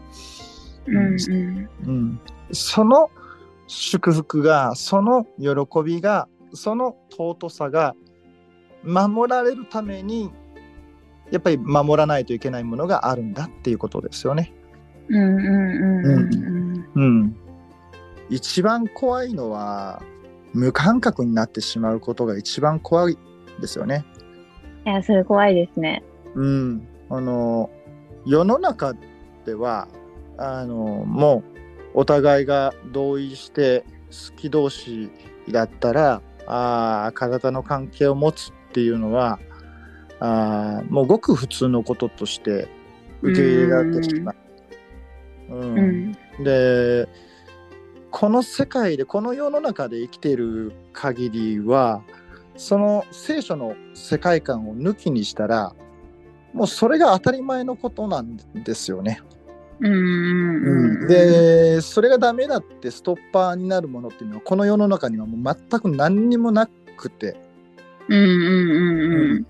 [0.88, 1.70] うんうん。
[1.86, 3.10] うん、その
[3.68, 7.96] 祝福がその喜びがその尊さが
[8.84, 10.32] 守られるために
[11.32, 14.54] やっぱり守らないといけないものがあるんだっていうことですよね。
[15.10, 17.36] うんうんうん
[18.30, 20.04] 一番怖いのは
[20.54, 23.18] 無感覚になってしまうことが一番怖い
[23.60, 24.06] ですよね。
[24.86, 26.04] いや、それ怖いですね。
[26.36, 27.70] うん、あの
[28.26, 28.94] 世の中
[29.46, 29.88] では
[30.38, 31.44] あのも
[31.96, 35.10] うお互いが同意して好き同士
[35.50, 39.39] だったらあー体の関係を持つっていうのは
[40.19, 42.67] あーもうごく普通のこととして
[43.21, 44.36] 受け入れられてしまう。
[45.51, 45.77] うん。
[45.77, 45.82] う
[46.41, 46.43] ん。
[46.43, 47.08] で
[48.12, 52.01] この世界でこの世の中で生きている限りは
[52.58, 55.73] その聖書の世界観を抜きにしたら
[56.53, 59.21] もうそれが当たり前のことなんですよね。
[59.82, 67.38] うんでそれがダメだってストッパーになるものっていうのはこの世の中にはもう全く何にもなくて。
[68.10, 69.32] うんうんうん。
[69.32, 69.45] うん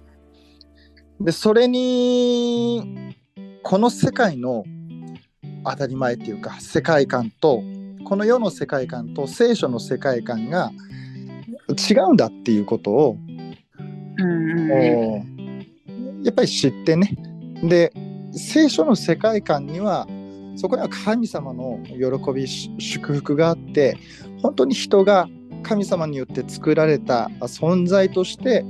[1.19, 3.15] でそれに
[3.63, 4.63] この世界の
[5.65, 7.61] 当たり前っていうか世界観と
[8.05, 10.71] この世の世界観と聖書の世界観が
[11.69, 13.17] 違うんだっていうことを、
[16.23, 17.15] やっぱり知ってね。
[17.63, 17.93] で
[18.31, 20.07] 聖書の世界観には
[20.55, 23.97] そこには神様の喜びし祝福があって
[24.41, 25.27] 本当に人が
[25.63, 28.63] 神様によって作られた存在として、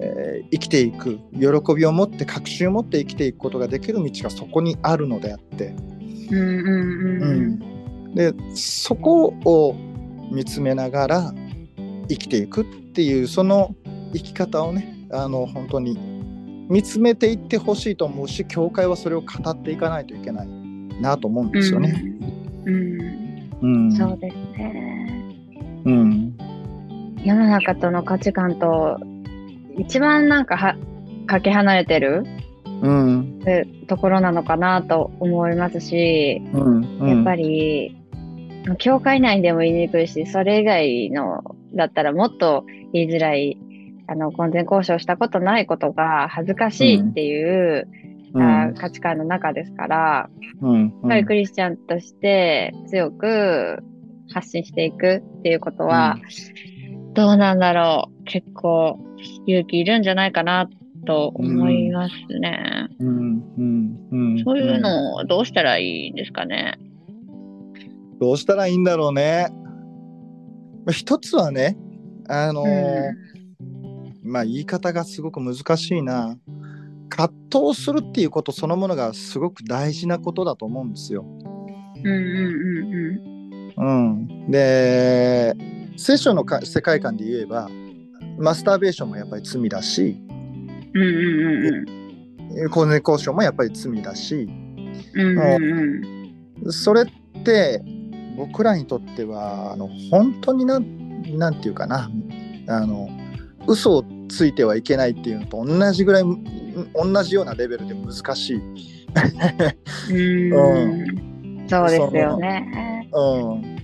[0.00, 5.74] えー生きていく喜びを持って確信を持って生きていくことができる道がそこにあるのであって、
[6.30, 7.32] うんうんう
[7.62, 7.76] ん
[8.14, 9.74] でそこを
[10.32, 11.34] 見つめながら
[12.08, 13.74] 生きていくっていうその
[14.14, 15.98] 生き方をねあの本当に
[16.70, 20.48] 見つめていってほしいと思うし教会はそれを語っていかないといけない
[21.00, 22.02] なと思うんですよね。
[22.64, 23.50] うん。
[23.60, 23.92] うん。
[23.92, 25.34] そうですね。
[25.84, 26.36] うん。
[27.22, 28.98] 世の中との価値観と
[29.78, 30.76] 一番なんかは
[31.26, 32.24] かけ離れてる
[32.82, 33.40] うん。
[33.86, 37.96] ところなのかなと思いますし、うんやっぱり、
[38.78, 41.42] 教会内でも言いにくいし、それ以外の
[41.74, 43.58] だったらもっと言いづらい、
[44.08, 47.88] あの、婚前交渉したことないことが恥ずかしいっていう、
[48.34, 48.42] うん。
[48.42, 53.78] あ価値観の中ですから、うんやっぱりクリスチャンとして強く
[54.32, 56.18] 発信していくっていうことは、
[57.14, 58.15] どうなんだろう。
[58.26, 58.98] 結構
[59.46, 60.68] 勇気いるんじゃないかな
[61.06, 62.88] と思いますね。
[62.98, 63.08] うん
[63.56, 66.78] うんうんそういうのをどうしたらいいんですかね？
[68.20, 69.48] どうしたらいいんだろうね。
[70.84, 71.76] まあ一つはね、
[72.28, 73.12] あのー
[74.24, 76.36] まあ言い方がすごく難しいな。
[77.08, 77.32] 葛
[77.70, 81.24] 藤するっていうことそのものがすごく大事なことだと思うんですよ。
[81.24, 83.36] うんうん
[83.78, 85.54] うん、で
[85.96, 87.68] 聖書のか世界観で言えば
[88.38, 90.20] マスターベーションもやっぱり罪だし
[90.94, 92.70] うんうんうんうん。
[92.70, 94.48] 婚前交渉もやっぱり罪だし
[95.14, 95.58] うんう
[96.70, 97.82] んそれって
[98.36, 102.10] 僕らにとってはあの本当になんなんていうかな
[102.68, 103.08] あの
[103.66, 106.22] 嘘をついてはいけないっていうのと同じぐらい
[106.94, 108.56] 同じようなレベルで難しい。
[110.10, 110.52] うん。
[110.52, 111.68] うん。
[111.68, 113.08] そうですよね。
[113.12, 113.76] うん。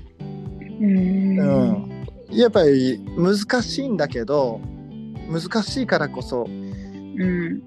[0.80, 1.38] うん。
[1.38, 1.91] うん、
[2.32, 4.60] やっぱり難しいんだけど
[5.28, 7.62] 難しいからこそうん。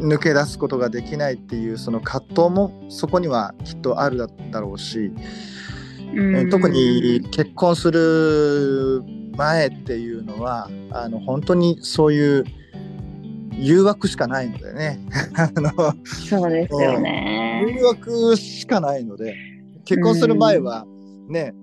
[0.00, 5.12] 抜け出すことができないっていうその葛藤もそこにはきっとあるだだろうし、
[6.14, 6.50] うん。
[6.50, 9.02] 特に結婚する
[9.36, 12.44] 前っていうのはあの本当にそういう
[13.52, 15.00] 誘惑しかないのでね。
[15.34, 15.70] あの
[16.04, 17.64] そうですよね。
[17.76, 19.34] 誘惑しかないので
[19.84, 20.86] 結婚する前は
[21.28, 21.54] ね、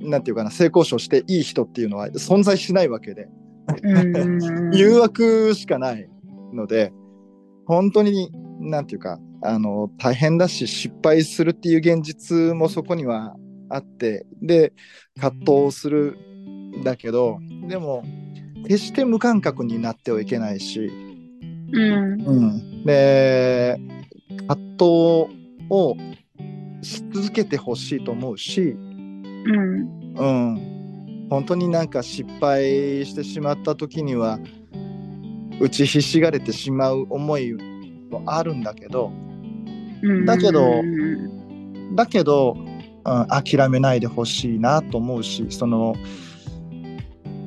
[0.00, 3.28] なんていうかな性交渉していい人っていうのは存在しないわけで。
[4.72, 6.08] 誘惑しかない
[6.54, 6.92] ので
[7.66, 8.30] 本当に
[8.60, 13.36] なんていうかあの大変だし失敗するっていう現実もそこには
[13.68, 14.72] あってで
[15.20, 16.16] 葛藤する
[16.78, 18.04] んだけどでも
[18.64, 20.90] 決して無感覚になってはいけないし、
[21.72, 22.20] うん。
[22.22, 23.78] うん、で
[24.48, 24.84] 葛藤
[25.70, 25.96] を
[26.82, 28.76] し続けてほしいと思うし、
[29.44, 29.98] うん。
[30.16, 34.38] うん、本当になんか失敗してしまった時には
[35.60, 37.52] 打ちひしがれてしまう思い
[38.10, 39.12] もあるんだけど
[40.02, 40.24] うん。
[40.24, 45.94] だけどうんだけど、うん、諦めないでほしいなと思うしその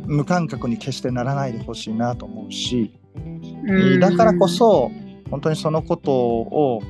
[0.06, 2.92] 無感覚に決してならないでほしいなと思うし、
[3.66, 4.00] うん。
[4.00, 4.92] だからこそ
[5.30, 6.82] 本当にそのことを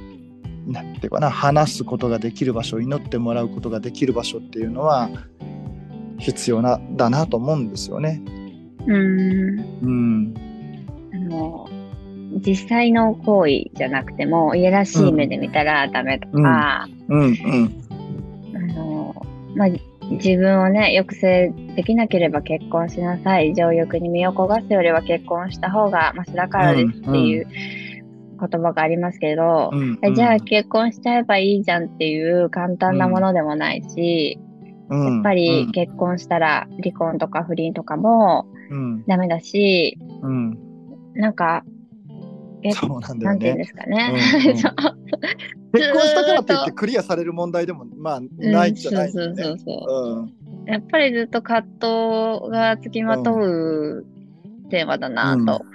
[0.67, 5.09] なんていうかな話すことができる場所祈ってもらうことができる場所っていうのは
[6.19, 8.21] 必要なだなと思うんですよね。
[8.87, 9.59] うん。
[9.81, 10.33] うん、
[11.13, 11.69] あの
[12.45, 17.83] 実際の行為じゃなくてもいやらしい目で見たらダメとか、うん、うん、
[18.55, 19.67] あのまあ、
[20.11, 23.53] 自分をね抑制できなければ結婚しなさい。
[23.55, 27.47] 情欲に身を焦がすよりは結婚した方がマシだからですっていう
[28.49, 34.39] 言葉がありますけど、うん、えじゃあ結婚しちゃえばいいじゃんっていう簡単なものでもないし、
[34.89, 40.57] ややっぱり結婚したら離婚とか不倫とかもうん、ダメだしうん、
[41.13, 41.63] なんか
[42.63, 43.63] えそうなんていうんね。
[43.63, 44.13] ですかね。
[44.13, 44.55] うんうん。
[45.73, 49.59] 結婚したからといってクリアされる問題でもまあないじゃないうんんだよね。
[49.59, 50.31] そうそうそう。
[50.59, 50.71] うん。
[50.71, 51.67] やっぱりずっと葛
[52.41, 54.05] 藤がつきまとう
[54.69, 55.65] テーマだなと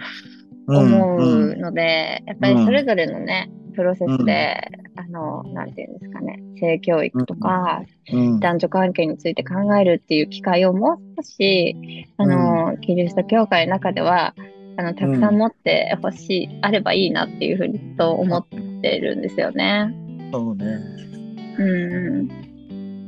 [0.67, 14.35] 思うので、やっぱりそれぞれのね、プロセスで、あの、なんていうんですかね、性教育とか、うん男女関係について考えるっていう機会をもう少し、あの、キリスト教会の中では、
[14.79, 18.47] あの、たくさん持ってほしい、あればいいなっていうふうにと思っ
[18.81, 19.95] てるんですよね。
[20.33, 20.79] そうね。
[21.59, 21.65] う
[22.23, 22.47] ん。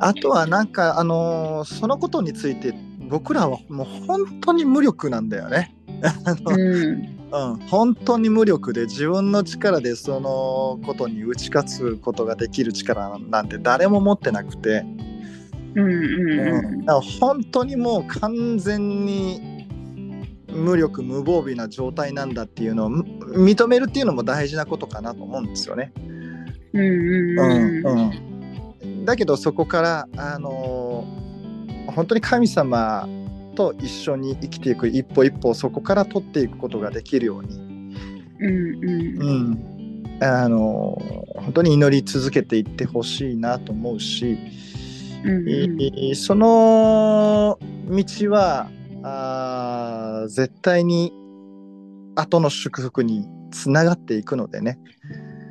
[0.00, 2.72] あとはなんかあのーそのことについて
[3.08, 5.74] 僕らはもう本当に無力なんだよね。
[6.02, 7.18] あのうん。
[7.30, 14.86] うん、本当に無力で自分の力でそのことに打ち勝つことができる力なんて誰も持ってなくて、
[15.74, 15.84] うん。
[15.84, 16.84] ううんん。
[16.86, 19.66] だから本当にもう完全に
[20.48, 25.92] 無力無防備な状態なんだっていうのを認めるっていうのも大事なことかなと思うんですよね。
[26.72, 27.38] うん。
[27.38, 27.86] うん。
[27.86, 28.10] うん。
[28.80, 31.28] うん、だけどそこから、あのー
[31.88, 33.08] 本当に神様
[33.58, 37.56] と一緒に生きていく一歩一歩をそこから取っていくことができるように、
[38.38, 38.48] うん。
[38.48, 39.22] うん。
[39.22, 39.78] うん
[40.22, 44.36] あのー本当に祈り続けていってほしいなと思うし、
[45.24, 45.48] うん。
[45.48, 48.70] えーその道は
[49.02, 51.12] あー絶対に
[52.14, 54.78] 後の祝福につながっていくのでね。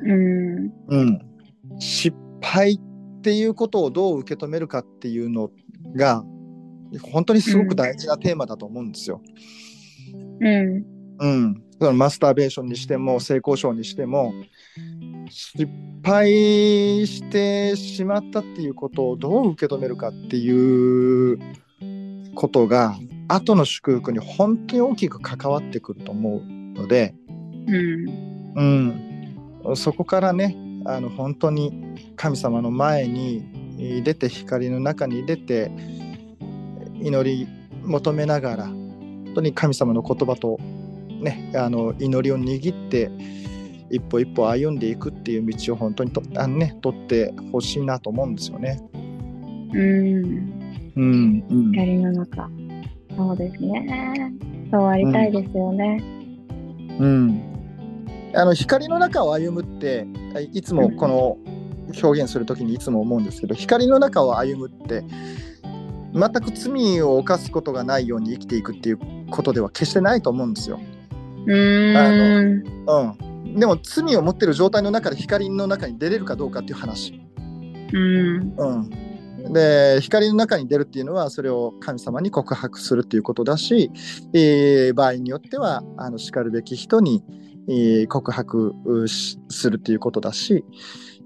[0.04, 0.72] うん。
[0.88, 1.20] うん、
[1.78, 5.50] 失敗っていうことをどう受け止めるかっていうの
[5.96, 6.24] が
[7.12, 9.20] 本当にすごく大事なテーマだと思うんですよ。
[10.40, 10.84] うん。
[11.20, 14.32] うん、そのマスターベーションにしても性交渉にしても
[15.28, 15.68] 失
[16.04, 16.28] 敗
[17.06, 21.38] してしまったっていうことをどう受け止めるかっていう
[22.34, 22.96] ことが
[23.26, 26.42] 後の祝福に本当に大きく関わってくると思う
[26.78, 27.14] ので、
[27.66, 28.28] うん。
[29.64, 35.70] うん、そこからねあの本当に神様の前に出て光の中に出て
[37.00, 37.48] 祈り
[37.84, 40.58] 求めながら本当に神様の言葉と、
[41.20, 43.10] ね、あの祈りを握って
[43.90, 48.80] 一歩一歩歩んでいくっていう道を本当にとあの、ね、取ってほしいなと思うんですよね。
[49.72, 50.58] うん。
[50.96, 52.50] うんうん光の中。
[53.16, 54.32] そうですね。
[54.70, 56.02] そうありたいですよね。
[56.98, 57.42] うん、
[58.34, 60.06] あの光の中を歩むって
[60.52, 61.38] いつもこの
[62.02, 65.04] 表現する時にいつも思うんですけど光の中を歩むって
[66.18, 68.98] 全く罪を犯すことがないように生きていくっていう
[69.30, 70.80] ことでは決してないと思うんですよ。
[71.46, 72.64] うーん。
[72.86, 77.20] うん、でも罪を持ってる状態の中で光の中に出れるかどうかっていう話。
[77.92, 78.54] うん。
[78.56, 83.90] うん、で光の中に出るっていうのはそれを神様に告白するっていうことだし、
[84.34, 87.24] えー場合によってはあの叱るべき人に、
[87.68, 88.74] えー告白
[89.48, 90.64] するっていうことだし、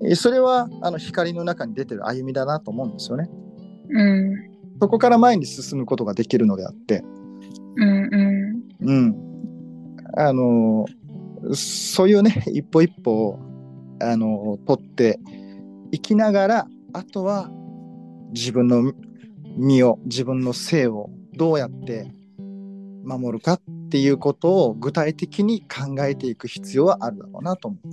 [0.05, 3.31] えーそれはあの光の中に出てる歩みだなと思うんですよね。
[3.91, 4.52] うん。
[4.83, 7.05] そこから前に進むことができるのであって、
[7.77, 8.65] うん。
[8.81, 8.89] うん。
[8.89, 9.17] うん、
[10.17, 10.87] あの
[11.55, 13.39] そういうね一歩一歩を
[14.01, 15.21] あの取って
[15.93, 17.49] いきながらあとは
[18.33, 18.93] 自分の
[19.57, 22.11] 身を自分の性をどうやって
[23.05, 27.89] 守るかっていうことを具体的に考えていく必要はあるだろうなと思う。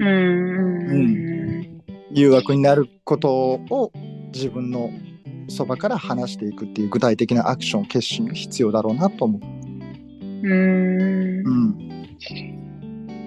[0.00, 0.90] うん。
[0.90, 1.82] うん。
[2.10, 3.92] 誘惑になることを
[4.34, 4.90] 自分の
[5.48, 9.42] そばから話していくっていう具体的なアクション決心が必要だろうなと思う。
[10.42, 11.46] うん。
[11.46, 11.86] うん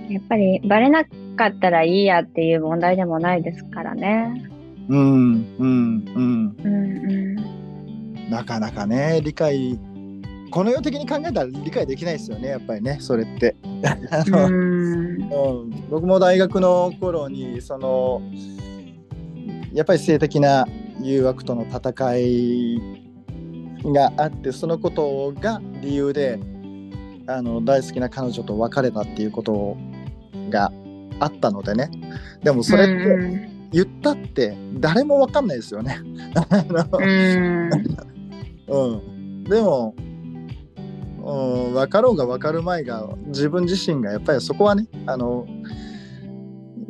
[0.10, 4.50] やっぱりバレなかったらいいやっていう問題でもないですからね。
[4.90, 7.40] うんうんうんうん
[8.28, 9.80] うなかなかね理解
[10.50, 13.56] この世的に考えたら理解できないですよねやっぱりねそれって。
[14.34, 18.22] うん、僕も大学の頃にその
[19.74, 20.68] やっぱり性的な
[21.02, 22.82] 誘惑との戦い
[23.84, 26.40] があってそのことが理由で
[27.28, 29.78] あの大好きな彼女と別れたっていうこと
[30.50, 30.72] が
[31.20, 31.90] あったのでね
[32.44, 36.00] でもそれってうん言ったって誰も分かんないですよね。
[36.02, 37.70] うん。
[38.68, 39.96] うん、でも、
[41.24, 45.48] うん、分かろうが分かる前が自分自身がやっぱりそこはねあの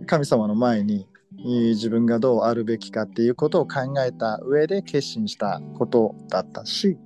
[0.06, 1.09] 神様の前にえー
[1.44, 6.98] 自分がどうあるべきかっていうことを考えた上で決心したことだったし、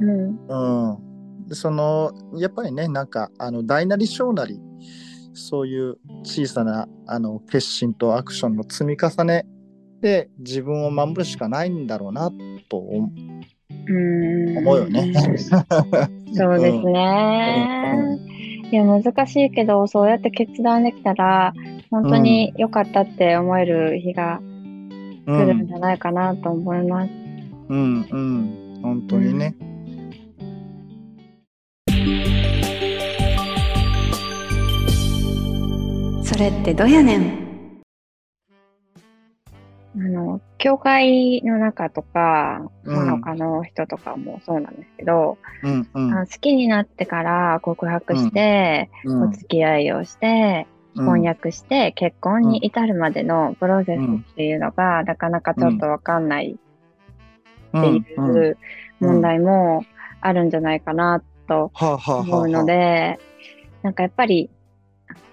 [0.00, 0.90] うん。
[0.92, 0.98] う
[1.44, 4.60] ん、でそのやっぱりねなんかあの大なり小なり
[5.34, 9.46] そういう小さなあの決心とアクションの積み重ね
[10.00, 12.30] で自分を守るしかないんだろうな
[12.68, 13.10] と思
[13.88, 14.58] うん。
[14.58, 15.12] 思うよね。
[16.34, 18.18] そうですね。
[18.70, 21.52] いや、難しいけど、そうやって決断できたら、
[21.92, 24.40] 本当に良かったって思える日が
[25.26, 27.12] 来るんじゃないかなと思います。
[27.68, 28.80] うんうん。
[28.82, 29.54] 本当にね。
[36.24, 37.82] それってどやねん？
[39.94, 42.96] あの、教会の中とか、うん。
[42.96, 46.14] まあ他の人とかもそうなんですけど、うんうん。
[46.14, 49.28] あ好きになってから告白して、うん。
[49.28, 56.56] お付き合いをして、婚約して、結婚に至るまでのプロセスっていうのが、なかなかちょっとわかんない
[57.78, 58.56] っていう
[59.00, 59.84] 問題も
[60.20, 61.72] あるんじゃないかなと
[62.06, 63.18] 思うので、
[63.82, 64.50] なんかやっぱり、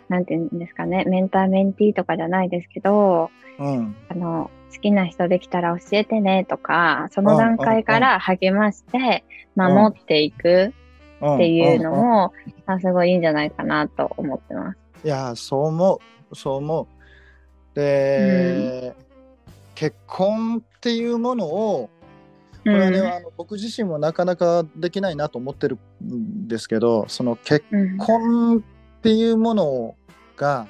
[0.07, 3.95] なんていうんですかね、メンターメンティーとかじゃないですけど、うん。
[4.09, 9.23] あの、好きな人できたら教えてねとか、その段階から励まして
[9.55, 10.73] 守っていく
[11.21, 12.33] うんっていうのも、
[12.65, 13.21] あすごいいいん。
[13.21, 14.88] じゃないかなと思ってます。
[15.03, 16.35] いやそう思う。
[16.35, 16.87] そう思
[17.73, 17.75] う。
[17.75, 18.95] で、
[19.75, 21.89] 結婚っていうものを
[22.63, 28.61] これはね、あの僕自身もなかなかできないなと思ってるんですけどその結うん婚っ
[29.01, 29.95] ていうもの
[30.35, 30.67] が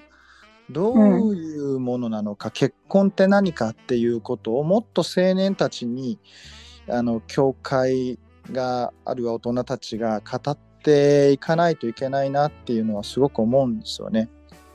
[0.69, 6.19] どういうものなのか、結婚って何かっていうことをもっと青年たちに
[6.87, 8.19] あの教会
[8.51, 14.29] があるいは大人たちが語っていかないといけないなっていうのはすごく思うんですよね。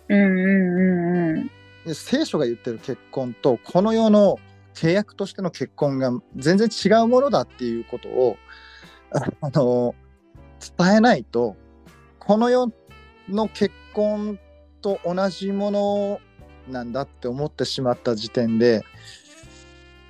[0.09, 1.51] うんうんうんうん。
[1.87, 4.39] で聖書が言ってる結婚とこの世の
[4.75, 8.37] 契約としての結婚が全然違うものだっていうことを
[9.41, 9.95] あの
[10.77, 11.57] 伝えないと
[12.19, 12.73] この世
[13.29, 14.39] の結婚
[14.81, 16.21] と同じもの
[16.69, 18.83] なんだって思ってしまった時点で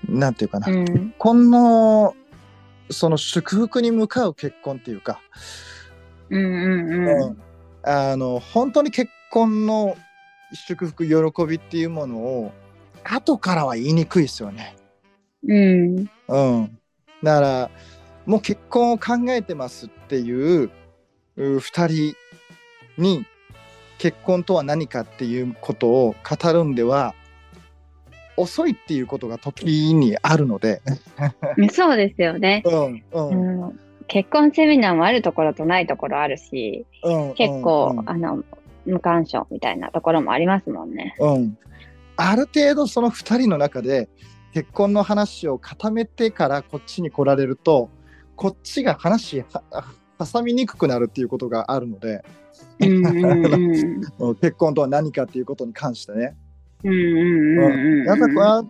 [0.08, 2.14] なんていうかな、うんこの
[2.90, 5.20] その祝福に向かう結婚っていうか、
[6.30, 7.22] うんうんうん。
[7.22, 7.44] うん
[7.86, 9.96] あの本当に結婚の
[10.54, 12.52] 祝福喜びっていうものを
[13.02, 14.74] 後からは言いにくいですよね。
[15.46, 16.78] うんうん、
[17.22, 17.70] だから
[18.24, 20.70] もう結婚を考えてますっていう
[21.36, 22.16] う2人
[22.96, 23.26] に
[23.98, 27.14] 結婚とは何かっていうことを語るんでは
[28.38, 30.80] 遅いっていうことが時にあるので、
[31.70, 32.62] そうですよね。
[32.64, 38.44] うんうんうん、結婚セミナーもあるところとないところあるし、うん、結構、うんあの、
[38.86, 41.14] 無干渉みたいなところもありますもんね。
[41.18, 41.58] うん、
[42.16, 44.08] ある程度その2人の中で
[44.52, 47.90] 結婚の話を固めてからこっちに来られると
[48.36, 49.62] こっちが話は
[50.18, 52.24] 挟みにくくなるっていうことがあるので、
[52.80, 54.00] うんうんうん。
[54.18, 56.36] うん 結婚とは何かっていうことに関してね。
[58.06, 58.64] やっぱ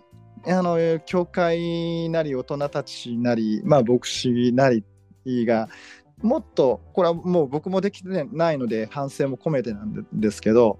[0.47, 4.85] あの教会なり大人たちなり、まあ、牧師なり
[5.47, 5.69] が
[6.23, 10.79] もっとこれはもう僕もできてないので反省も込めてなんでですけど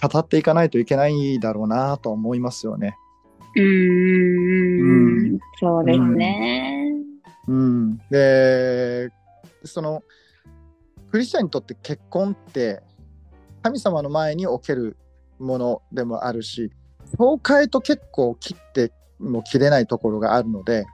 [0.00, 2.96] 語っていかないといけないだろうなと思いますよね。
[3.56, 5.40] うんうんうんうん。
[5.58, 6.94] そうですね。
[7.48, 9.10] うん、で
[9.64, 10.02] その
[11.10, 12.80] クリスチャンにとって結婚って
[13.62, 14.96] 神様の前における
[15.38, 16.70] ものでもあるし
[17.18, 20.86] 教会と結構切っても切れないところがあるので、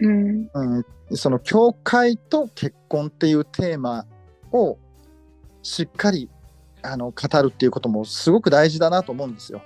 [0.00, 0.50] うん。
[0.52, 0.84] うん、
[1.16, 4.06] その教会と結婚っていうテーマ
[4.52, 4.78] を
[5.62, 6.28] しっかり
[6.82, 9.62] あの語るっていうこともすごく大事だなと思うんですよ。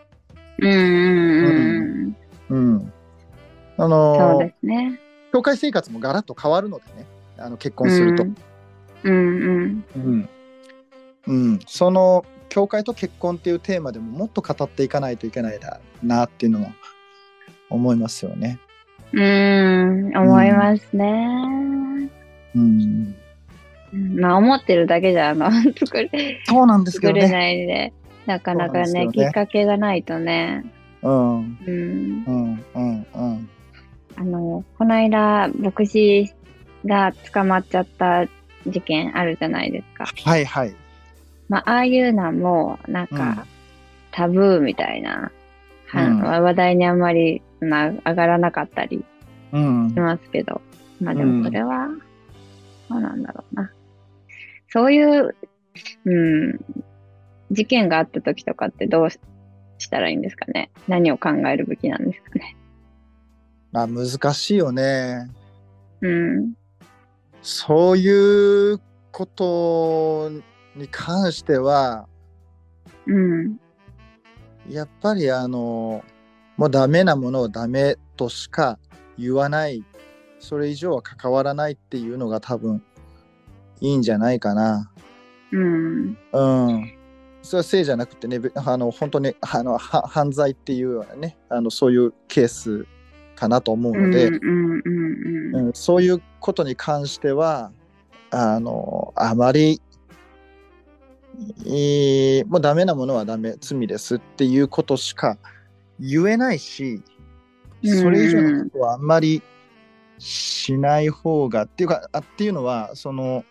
[0.59, 2.17] うんうん
[2.51, 2.57] うん。
[2.57, 2.93] うん、
[3.77, 4.51] あの。
[5.33, 7.07] 教会生活もガラッと変わるのでね
[7.37, 8.25] あの結婚すると。
[8.25, 8.35] うん
[9.05, 10.29] うんうん
[11.27, 16.73] うん、その教会と結婚っていうテーマでももっと語っていかないといけないだなっていうのも
[17.69, 18.59] 思いますよね。
[19.13, 20.09] うん。
[20.09, 22.11] うん、思いますね。
[22.55, 23.15] うん、
[23.93, 27.33] うんまあ、思ってるだけじゃ、あの、 作れ、そうなんですけ作れどね。
[27.33, 27.93] ないで、
[28.27, 30.65] なかなかね、ねきっかけがないとね。
[31.03, 31.59] うんうん。
[31.67, 33.49] うんうんうん
[34.17, 36.35] あの、この間、牧師
[36.85, 38.27] が捕まっちゃった
[38.67, 40.07] 事件あるじゃないですか。
[40.29, 40.75] はいはい。
[41.49, 43.59] まあ、ああいうのも、なんか、うん
[44.19, 45.31] タブーみたいな、
[45.87, 49.05] はうん話題にあんまりな上がらなかったり
[49.53, 50.61] うんしますけど、
[51.01, 51.89] まあでうんもそれは、
[52.89, 53.71] どうなんだろうな。
[54.71, 55.35] そういう、
[56.05, 56.61] うん、
[57.51, 59.19] 事件があった時とかってどうし
[59.79, 62.57] したらいいんですかね何を考えるべきなんですかね
[63.71, 65.31] まあ難しいよね。
[66.01, 66.55] うん。
[67.43, 68.81] そういう
[69.13, 70.31] こと
[70.75, 72.09] に関しては
[73.07, 73.57] うん。
[74.69, 76.05] やっぱりあの
[76.59, 78.79] もうダメなものをダメとしか
[79.17, 79.85] 言わない
[80.41, 82.83] それ以上は関わらないっていうのが多分
[83.81, 84.91] いいんじゃないかな。
[85.53, 86.19] うん。
[86.33, 86.95] うん。
[87.43, 92.87] それはせいじゃなくてねべあの本当にあのは犯罪っていうようなねあのそういうケース
[93.37, 94.11] かなと思ううん。
[94.11, 94.27] ので。
[94.27, 97.73] うんそういうことに関しては
[98.31, 99.81] あのあまり、
[101.67, 105.39] えーもうダメなものはダメ罪ですっていうことしか
[105.99, 107.03] 言えないし
[107.85, 109.43] それ以上のことはあんまり
[110.19, 113.45] しない方がっていうかあっていうのはその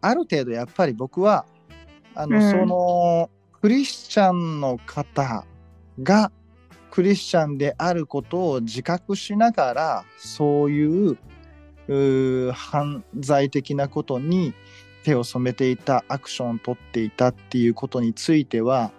[0.00, 1.46] ある程度やっぱり僕は
[2.14, 2.50] あの、うん。
[2.50, 3.30] その
[3.60, 5.44] クリスチャンの方
[6.02, 6.32] が
[6.90, 14.52] クリスチャンであることを自覚しながらそういう犯罪的なことに
[15.04, 18.92] 手を染めていたアクションを取っていたっていうことについては、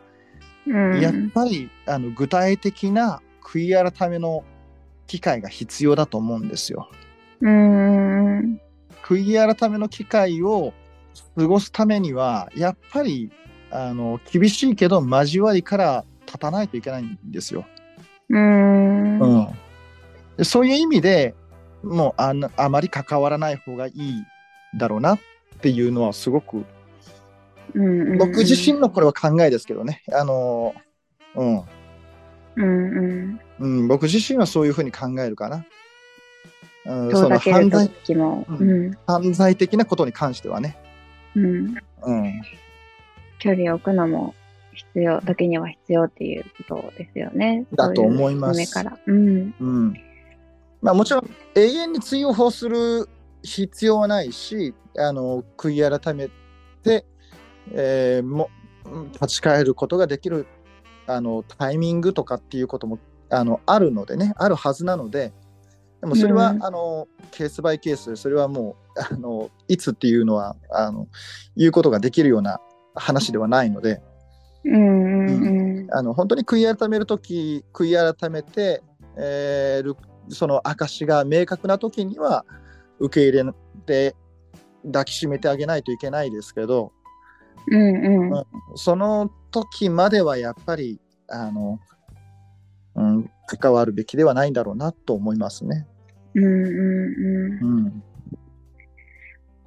[0.68, 1.02] うん。
[1.02, 4.44] やっぱりあの具体的な悔い改めの
[5.08, 6.90] 機会が必要だと思うんですよ。
[7.42, 8.60] うん。
[9.04, 10.74] 悔い改めの機会を
[11.36, 13.32] 過ごすためにはやっぱり
[13.70, 17.66] あの厳しいけど交わりから立たないといけないんですよ。
[18.30, 19.20] うん。
[19.20, 19.48] うん、
[20.38, 21.36] でそういう意味で
[21.84, 24.24] もうあのあまり関わらない方がいい
[24.78, 25.20] だろうなっ
[25.62, 26.66] ていうのはすごく
[27.74, 28.18] うん。
[28.18, 30.04] 僕自身のこれは考えですけどね。
[30.12, 30.76] あの
[31.36, 31.66] うんうん。
[32.56, 33.40] うん。
[33.60, 35.66] うん、僕自身はそういうふうに考えるかな。
[36.86, 37.86] うん、遠そのざける犯罪。
[37.86, 38.98] ううん。
[39.08, 40.78] 犯罪的なことに関してはね。
[41.36, 41.76] うん。
[42.04, 42.42] うん、
[43.40, 44.36] 距離を置くのも
[44.74, 47.66] 必要、時には必要っていうことですよね。
[47.74, 48.98] だと思いますから。
[49.06, 49.54] うん。
[49.60, 49.94] うん
[50.82, 53.08] まあ、もちろん永遠に追放する
[53.42, 56.30] 必要はないしあの悔い改め
[56.84, 57.06] て、
[57.72, 58.50] えーも
[58.86, 60.46] うん立ち返ることができる
[61.08, 63.00] あのタイミングとかっていうことも
[63.30, 65.34] あのあるのでねあるはずなので
[66.02, 71.08] でもそれは、うんあのケースバイケースでそれはもうあのいつっていうのはあの
[71.56, 72.60] 言うことができるような
[72.94, 74.02] 話ではないので。
[74.66, 75.28] うん。
[75.28, 75.88] うん。
[75.92, 78.84] あの本当に悔い改めるとき悔い改めて、
[79.18, 79.96] えーる
[80.30, 82.46] その証が明確な時には
[83.00, 83.54] 受け入れ
[83.86, 84.16] て
[84.86, 86.92] 抱きしめてあげないといけないですけど
[87.68, 88.44] うんうん。
[88.76, 91.80] その時まではやっぱりあの、
[92.96, 95.88] うん、関わるべきではないんだろうなと思いますね。
[96.36, 96.50] うんう
[97.62, 98.04] ん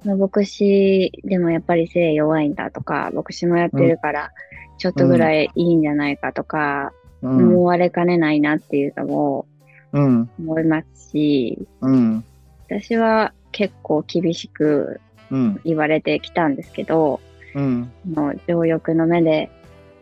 [0.05, 0.17] うん。
[0.19, 4.31] 牧師でもやっぱり性弱いんだとか、牧師もやってるから、
[4.77, 6.91] ちょっとぐらいいいんじゃないかとか、
[7.23, 9.47] うん思われかねないなっていうのも
[9.91, 12.23] うん思いますし、うん
[12.69, 17.19] 私は結構厳しくうん言われてきたんですけど、
[17.55, 17.91] うん。
[18.13, 19.49] その情欲の目で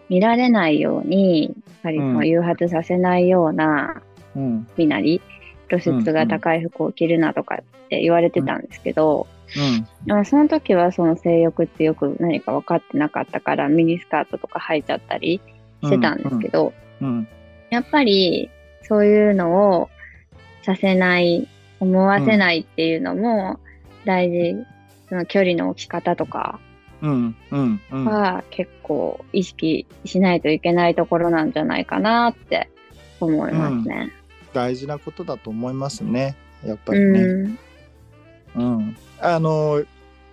[0.09, 4.01] 見られないように、やっぱりその誘発させないような
[4.35, 4.67] うん。
[4.77, 5.21] 身なり、
[5.69, 9.27] 露出が高い服を着るなとかって言われてたんですけど、
[10.05, 15.39] でもその時はその性欲ってよく何か分かってなかったからミニスカートとか履いちゃったり
[15.81, 17.27] してたんですけど、うん。
[17.69, 18.49] やっぱり
[18.83, 19.89] そういうのを
[20.63, 21.47] させない、
[21.79, 23.59] 思わせないっていうのも
[24.05, 24.65] 大事、
[25.09, 26.64] その距離の置き方とかうんうんうん
[27.05, 32.69] は結構意識しないといけないところなんじゃないかなって
[33.19, 34.11] 思いますね。
[34.53, 37.19] 大事なことだと思いますねやっぱうりね。
[37.21, 37.57] ん。
[38.55, 39.83] うん、あの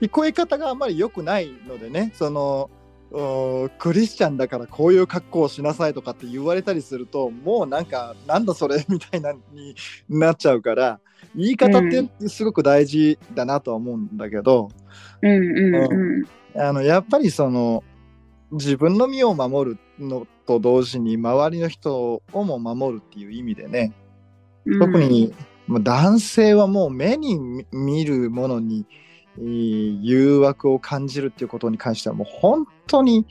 [0.01, 2.71] 聞こえ方があんまり良くないのでねその
[3.11, 9.75] おクリスチャンだからこういう格好をしなさいとかって言われたりするともうなんかなんだそれみたいなに
[10.09, 11.01] なっちゃうから
[11.35, 14.71] 言い方ってすごく大事だなとは思うんだけど、
[15.21, 16.25] うんうんうん。
[16.57, 17.83] あのやっぱりその
[18.53, 23.93] 自分の身を守るのと同時に周りの人をも守るっていう意味でね
[24.79, 25.35] 特に、
[25.67, 28.87] まあ男性はもう目に見見るものに
[29.39, 33.27] えー誘惑を感じるっていうことに関してはもう本当に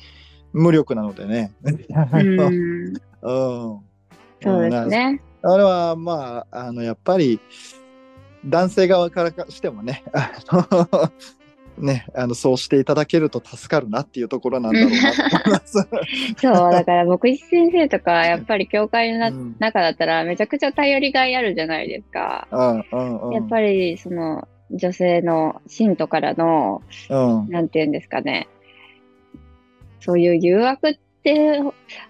[0.54, 1.54] 無力なのでね。
[1.64, 1.76] うん、
[3.22, 3.80] うん
[4.42, 5.22] そうですね。
[5.44, 7.40] あれはまああのやっぱり
[8.46, 10.04] 男性側からしてもね
[11.82, 15.88] ねあのそうしていただけると助かるなっていうところなんだろうなと思います。
[16.38, 22.48] そう、だから牧師先生とか、やっぱり教会の中だったらめちゃくちゃ頼りがいあるじゃないですか。
[22.52, 28.48] うんうんうんやっぱり、その、女性の信徒からの、うんなんていうんですかね、
[30.00, 31.62] そういう誘惑って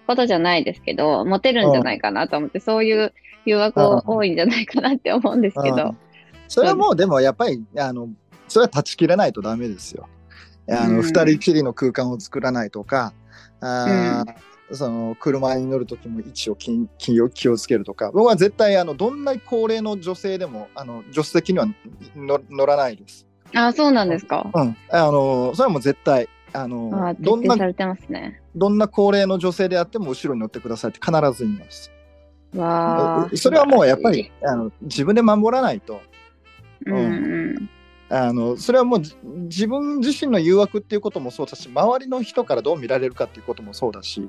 [0.06, 3.12] ことじゃないですけど、モテるんじゃないかなと思って、そういう
[3.44, 5.98] 誘惑多いんじゃないかなって思うんですけどうん。
[6.48, 8.08] それはもうでもやっぱりあの
[8.52, 10.08] それは断ち切らないとダメですよ。
[10.68, 13.12] あの、うん二人きりの空間を作らないとか
[13.60, 21.66] あー、その車に乗る時も位置を気気を気をつけるとか僕は絶対あのどんな高齢の女性でもあの助手席には
[22.14, 23.26] 乗乗らないです。
[23.54, 24.50] あ、そうなんですか？
[24.54, 28.40] うん、あのそれはもう絶対あのあ、徹どんな底されてますね。
[28.54, 31.90] どんな高齢の女性であっても後ろに乗ってくださいって必ず言います。
[32.56, 33.28] わあ。
[33.34, 36.00] それはもうやっぱりあの自分で守らないと
[36.86, 36.98] うんう
[37.54, 37.70] ん。
[38.14, 44.28] あのそれはもうじ自分自身の誘惑っていうこともそうだし周りの人からどう見られるかっていうこともそうだし、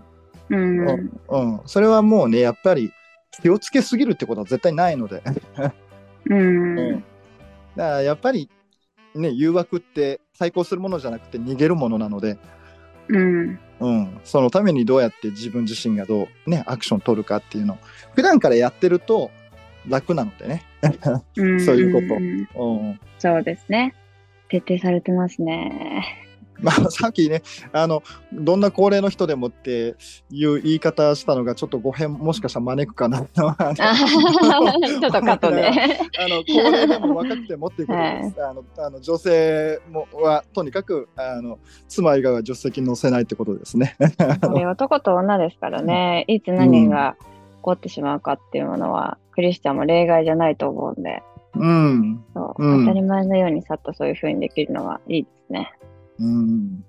[0.49, 0.89] うん。
[1.27, 2.93] うん、それはもうねやっぱり
[3.41, 5.21] 気をつけすぎるってことは絶対ないので、
[6.29, 6.95] うん。
[6.95, 7.03] だか
[7.75, 8.49] らやっぱり
[9.15, 12.37] ね誘惑って対抗するものじゃなくて逃げるものなので、
[13.09, 13.59] うん。
[13.81, 17.73] うん、そのためにどうやって自分自身がどうねアクション取るかっていうの。
[17.73, 17.77] を
[18.15, 19.29] 普段からやってると
[19.87, 20.63] 楽なのでね、
[21.35, 23.95] うんそういうことんうん、そうですね。
[24.49, 26.23] 徹底されてますね。
[26.61, 29.95] まあ、さっきねあのどんな高齢の人でもって
[30.29, 35.67] いう言い方したのがちょっと語弊もしかしたら招くかなちょっとカットで。
[35.67, 38.45] あの高齢でも若くてもっていうことです。
[38.45, 43.95] あのあの女性もはとにかくあの妻以外は助手席に乗せないってことですね。
[44.69, 47.17] 男と女ですからね、 いつ何が
[47.63, 51.23] 起こってしまうかっていうものは、クリスチャンも例外じゃないと思うんで、
[51.55, 52.63] うん、そう。
[52.63, 52.85] うん。
[52.85, 55.73] 当たり前のようにさっとそういうふうにできるのはいいですね。
[56.19, 56.83] うん、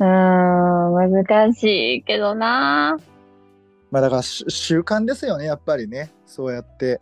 [0.00, 2.98] うーん、難しいけどな。
[3.90, 6.10] まあだからし習慣ですよねやっぱりね。
[6.26, 7.00] そうやって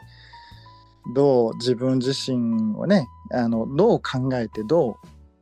[1.14, 4.94] どう自分自身をねあのどう考えてどう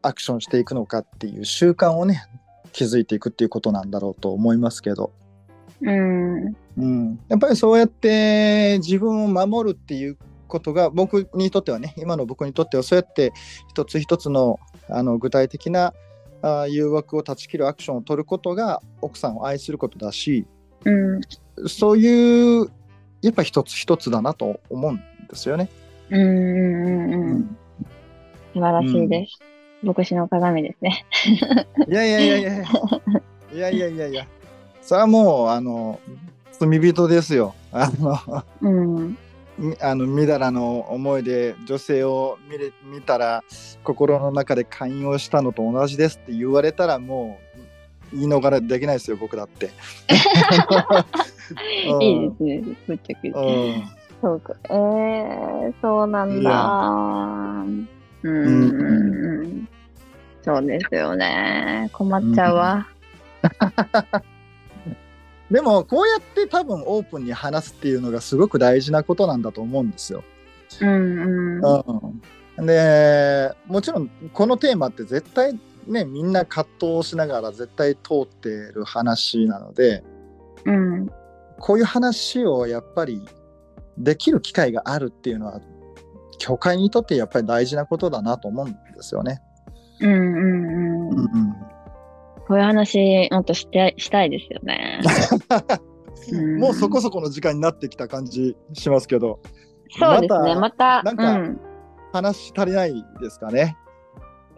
[0.03, 2.23] アクションしていくのかっていう習慣をね
[2.73, 5.13] 築いていくっていうことなんだろうと思いますけど。
[5.85, 6.57] うん。
[6.77, 10.19] うん、やっぱりそうやって自分を守るっていう
[10.49, 13.33] ことが僕にとってはね今の僕にとってはそうやって
[13.69, 14.59] 一つ一つの
[14.89, 15.95] あの具体的な
[16.43, 20.47] あ誘惑を断ち切るアクションを取ることが奥さんを愛することだし
[20.85, 21.21] うん。
[21.69, 22.71] そういう
[23.23, 25.03] やっぱ一つ一つだなと思うんで
[25.35, 25.69] すよね。
[26.11, 27.57] うんうんうんうん。
[28.53, 29.41] 素晴らしいです。
[29.83, 31.07] 牧師の鏡ですね。
[31.89, 32.59] いやいやいやいやい
[33.59, 34.27] やいやいやいや
[34.85, 35.99] それはもうあの
[36.53, 37.55] 罪人ですよ。
[37.73, 39.19] あのうん。
[39.57, 43.43] みあのみだらの思いで女性を見れ見たら
[43.85, 47.39] 心の中で寛容したのと同じですって言われたらも
[48.13, 49.71] う言い逃れできないですよ僕だって。
[51.89, 52.77] う んいいですね。
[52.87, 53.29] ぶっちゃけ。
[53.31, 53.85] うん
[54.21, 54.55] そうか。
[54.71, 56.59] えー、そうなんいだや。
[56.59, 57.89] うん
[58.23, 58.37] うん
[59.43, 59.69] うん。
[60.43, 61.89] そうですよね。
[61.93, 62.87] 困っちゃうわ。
[65.51, 70.25] でもこうやって多分オープンに話すっていうのがすごく大事なことなんだと思うんですよ。
[70.81, 72.21] うんうん。
[72.57, 80.03] うん、でもちろんこのテーマって絶対ねみんな葛藤しながら絶対通ってる話なので
[80.65, 81.11] うん。
[81.59, 83.27] こういう話をやっぱり
[83.97, 85.61] できる機会があるっていうのは
[86.39, 89.41] 教会にとってやっぱり大事なことだなと思うんですよね。
[90.01, 91.25] うんうんううん。
[91.25, 91.74] ん
[92.47, 95.01] こういう話もっとしてしたいですよね。
[96.33, 99.41] うん、もうそこそこの時間になってきた感じしますけど
[99.99, 100.55] そうですね。
[100.55, 101.61] ままた、なんかうん。
[102.13, 103.77] 話足りないですかね？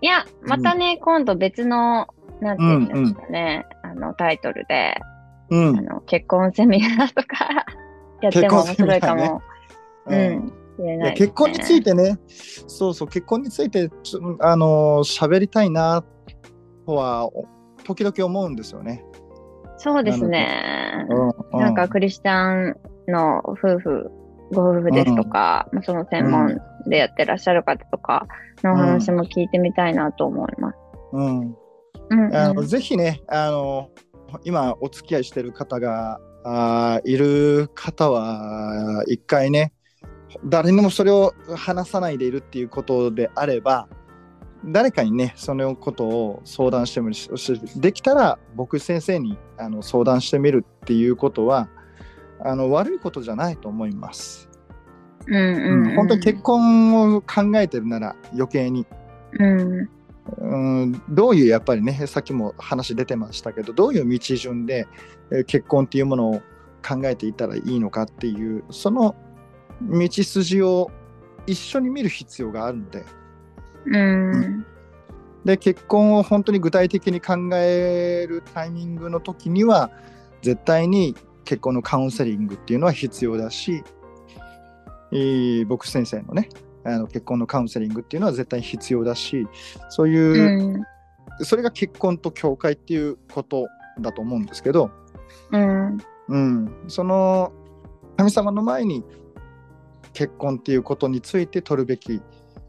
[0.00, 2.06] いや、またね、今度別の、
[2.40, 4.94] なんていうんですかね、あの、タイトルで、
[5.50, 7.66] うんあの、結婚セミナーとか
[8.20, 9.42] やっても面白いかも。
[10.06, 16.04] ううんねや結婚についてね、そうそう、結婚についてちょ、あのー喋りたいな
[16.84, 17.46] とは、お
[17.86, 19.04] 時々思うんですよね。
[19.78, 21.06] そうですね。
[21.52, 22.76] うなんかクリスチャン
[23.06, 24.10] の夫婦、
[24.52, 28.26] ご夫婦ですとか、まあその専門でやってらっしゃる方とか
[28.64, 30.76] のお話も聞いてみたいなと思います。
[31.12, 31.56] うん、うん、
[32.10, 32.36] うん。
[32.36, 33.90] あのぜひね、あの
[34.44, 39.72] 今お付き合いしてる方があーいる方は、一回ね、
[40.44, 43.88] 誰にもそれを話さないでいるっていうことであれば、
[44.64, 51.68] 誰かにね、そのことを相談してみるできたら僕先生にあの相談してみるっていうことは、
[52.40, 54.48] あの悪いことじゃないと思います。
[55.26, 55.94] うんうん、うん。
[55.96, 58.86] 本当に結婚を考えてるなら余計に。
[59.38, 59.88] うん。
[60.38, 64.88] うんどういうやっぱりねさっきも話出てましたけどどういう道順で
[65.30, 66.42] えー結婚っていうものを
[66.86, 69.14] 考えていったらいいのかっていうその
[69.82, 70.90] 道筋を
[71.46, 73.04] 一緒に見る必要があるので
[73.86, 74.66] うん。
[75.44, 79.90] で結婚を本当に具体的に考えるタイミングの時には
[80.42, 81.14] 絶対に
[81.44, 83.84] 結婚のカウンセリングっていうのは必要だし、
[85.12, 86.48] えー僕先生のね
[86.84, 89.46] あの結婚のカウンセリングっていうのは絶対必要だし
[89.88, 90.82] そういう、うん。
[91.44, 93.66] それが結婚と教会っていうこと
[94.00, 94.90] だと思うんですけど、
[95.52, 95.98] うん。
[96.28, 97.52] うん、その
[98.16, 99.04] 神様の前に
[100.12, 102.22] 結婚っていうことについて取るべき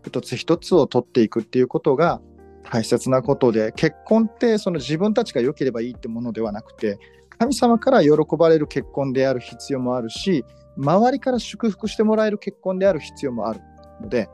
[0.08, 2.22] 一つ一つを取っていくっていうことが
[2.64, 7.00] 大切なことで結婚ってその自分たちが良ければいいってものではなくて
[7.38, 10.44] 神様から喜ばれる結婚である必要もあるし
[10.78, 13.62] 周りから祝福してもらえる結婚である必要もある
[14.02, 14.30] ので、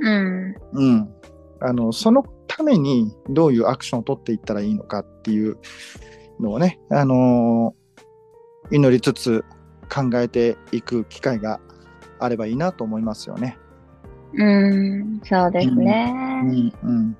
[0.00, 0.54] うん。
[0.72, 1.14] うん、
[1.60, 5.56] あのそのためにどういうアクションを取っていったらいいのかっていう
[6.40, 7.74] のをね、あの
[8.70, 9.44] 祈りつつ
[9.88, 11.60] 考えていく機会が
[12.18, 13.56] あればいいなと思いますよね。
[14.34, 15.20] うん。
[15.24, 16.12] そうですね。
[16.44, 17.16] うんうん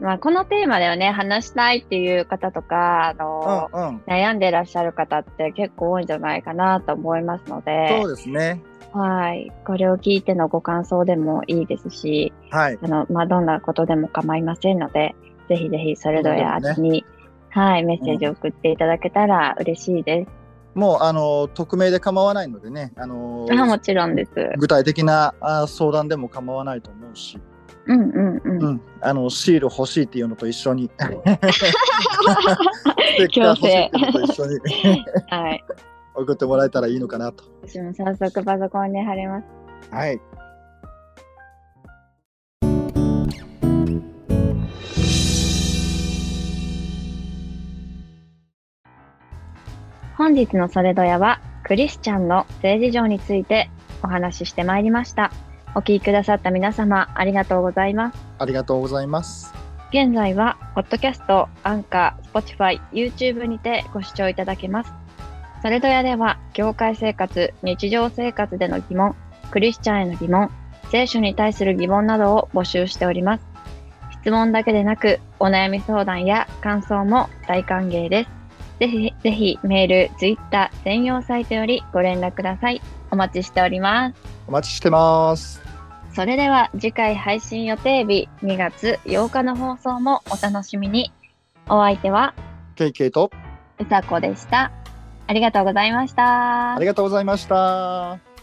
[0.00, 8.60] まあ、このテーマではね、話したいっていう方とか、あの、うんうん、悩んでらっしゃる方って結構多いんじゃないかなと思いますのでそう、ですね。
[8.92, 9.52] はい。
[9.64, 12.78] これを聞いてのご感想でもいいですし、はい。
[12.82, 15.14] あの、まあ、どんなことでも構いませんので、
[15.48, 16.44] ぜひぜひそれぞれ
[16.78, 17.04] に、
[17.50, 20.43] はい、メッセージを送っていただけたら嬉しいです。
[20.74, 24.30] もうあの匿名で構わないのでね、あのあもちろんです。
[24.58, 27.38] 具体的なあ相談でも構わないと思うし、
[27.86, 28.62] うんうんうん。
[28.62, 31.18] うん、あのシール欲しいっていうのと一緒に、 ステッ
[33.34, 34.60] カー欲しいっていうのと一緒に
[35.28, 35.64] はい。
[36.16, 37.44] 送ってもらえたらいいのかなと。
[37.62, 39.46] 私も早速パソコンに貼ります。
[39.90, 40.20] はい。
[50.16, 53.68] 本日のそれどやは、クリスチャンの性事情について
[54.02, 55.32] お話ししてまいりました。
[55.74, 58.18] お聞きくださった皆様、ありがとうございます。
[58.38, 59.52] ありがとうございます。
[59.90, 64.92] 現在は、ポッドキャスト、アンカー、スポティファイ、YouTube にてご視聴いただけます。
[65.62, 69.16] それどやでは、教会生活、日常生活での疑問、
[69.50, 70.50] クリスチャンへの疑問、
[70.92, 73.46] 聖書に対する疑問などを募集しております。
[74.12, 78.43] 質問だけでなく、お悩み相談や感想も大歓迎です。
[78.80, 82.82] ぜひ、ぜひ、メール、ツイッター、専用サイトよりご連絡ください。
[83.10, 84.16] お待ちしております。
[84.48, 85.62] お待ちしてます。
[86.12, 91.12] それでは次回配信予定日2月8日の放送もお楽しみに。
[91.68, 92.34] お相手は
[92.76, 93.30] ケイケイと
[93.80, 94.70] うさこでした。
[95.26, 96.86] ありがとうございましたあり。
[96.86, 98.33] がとうございました。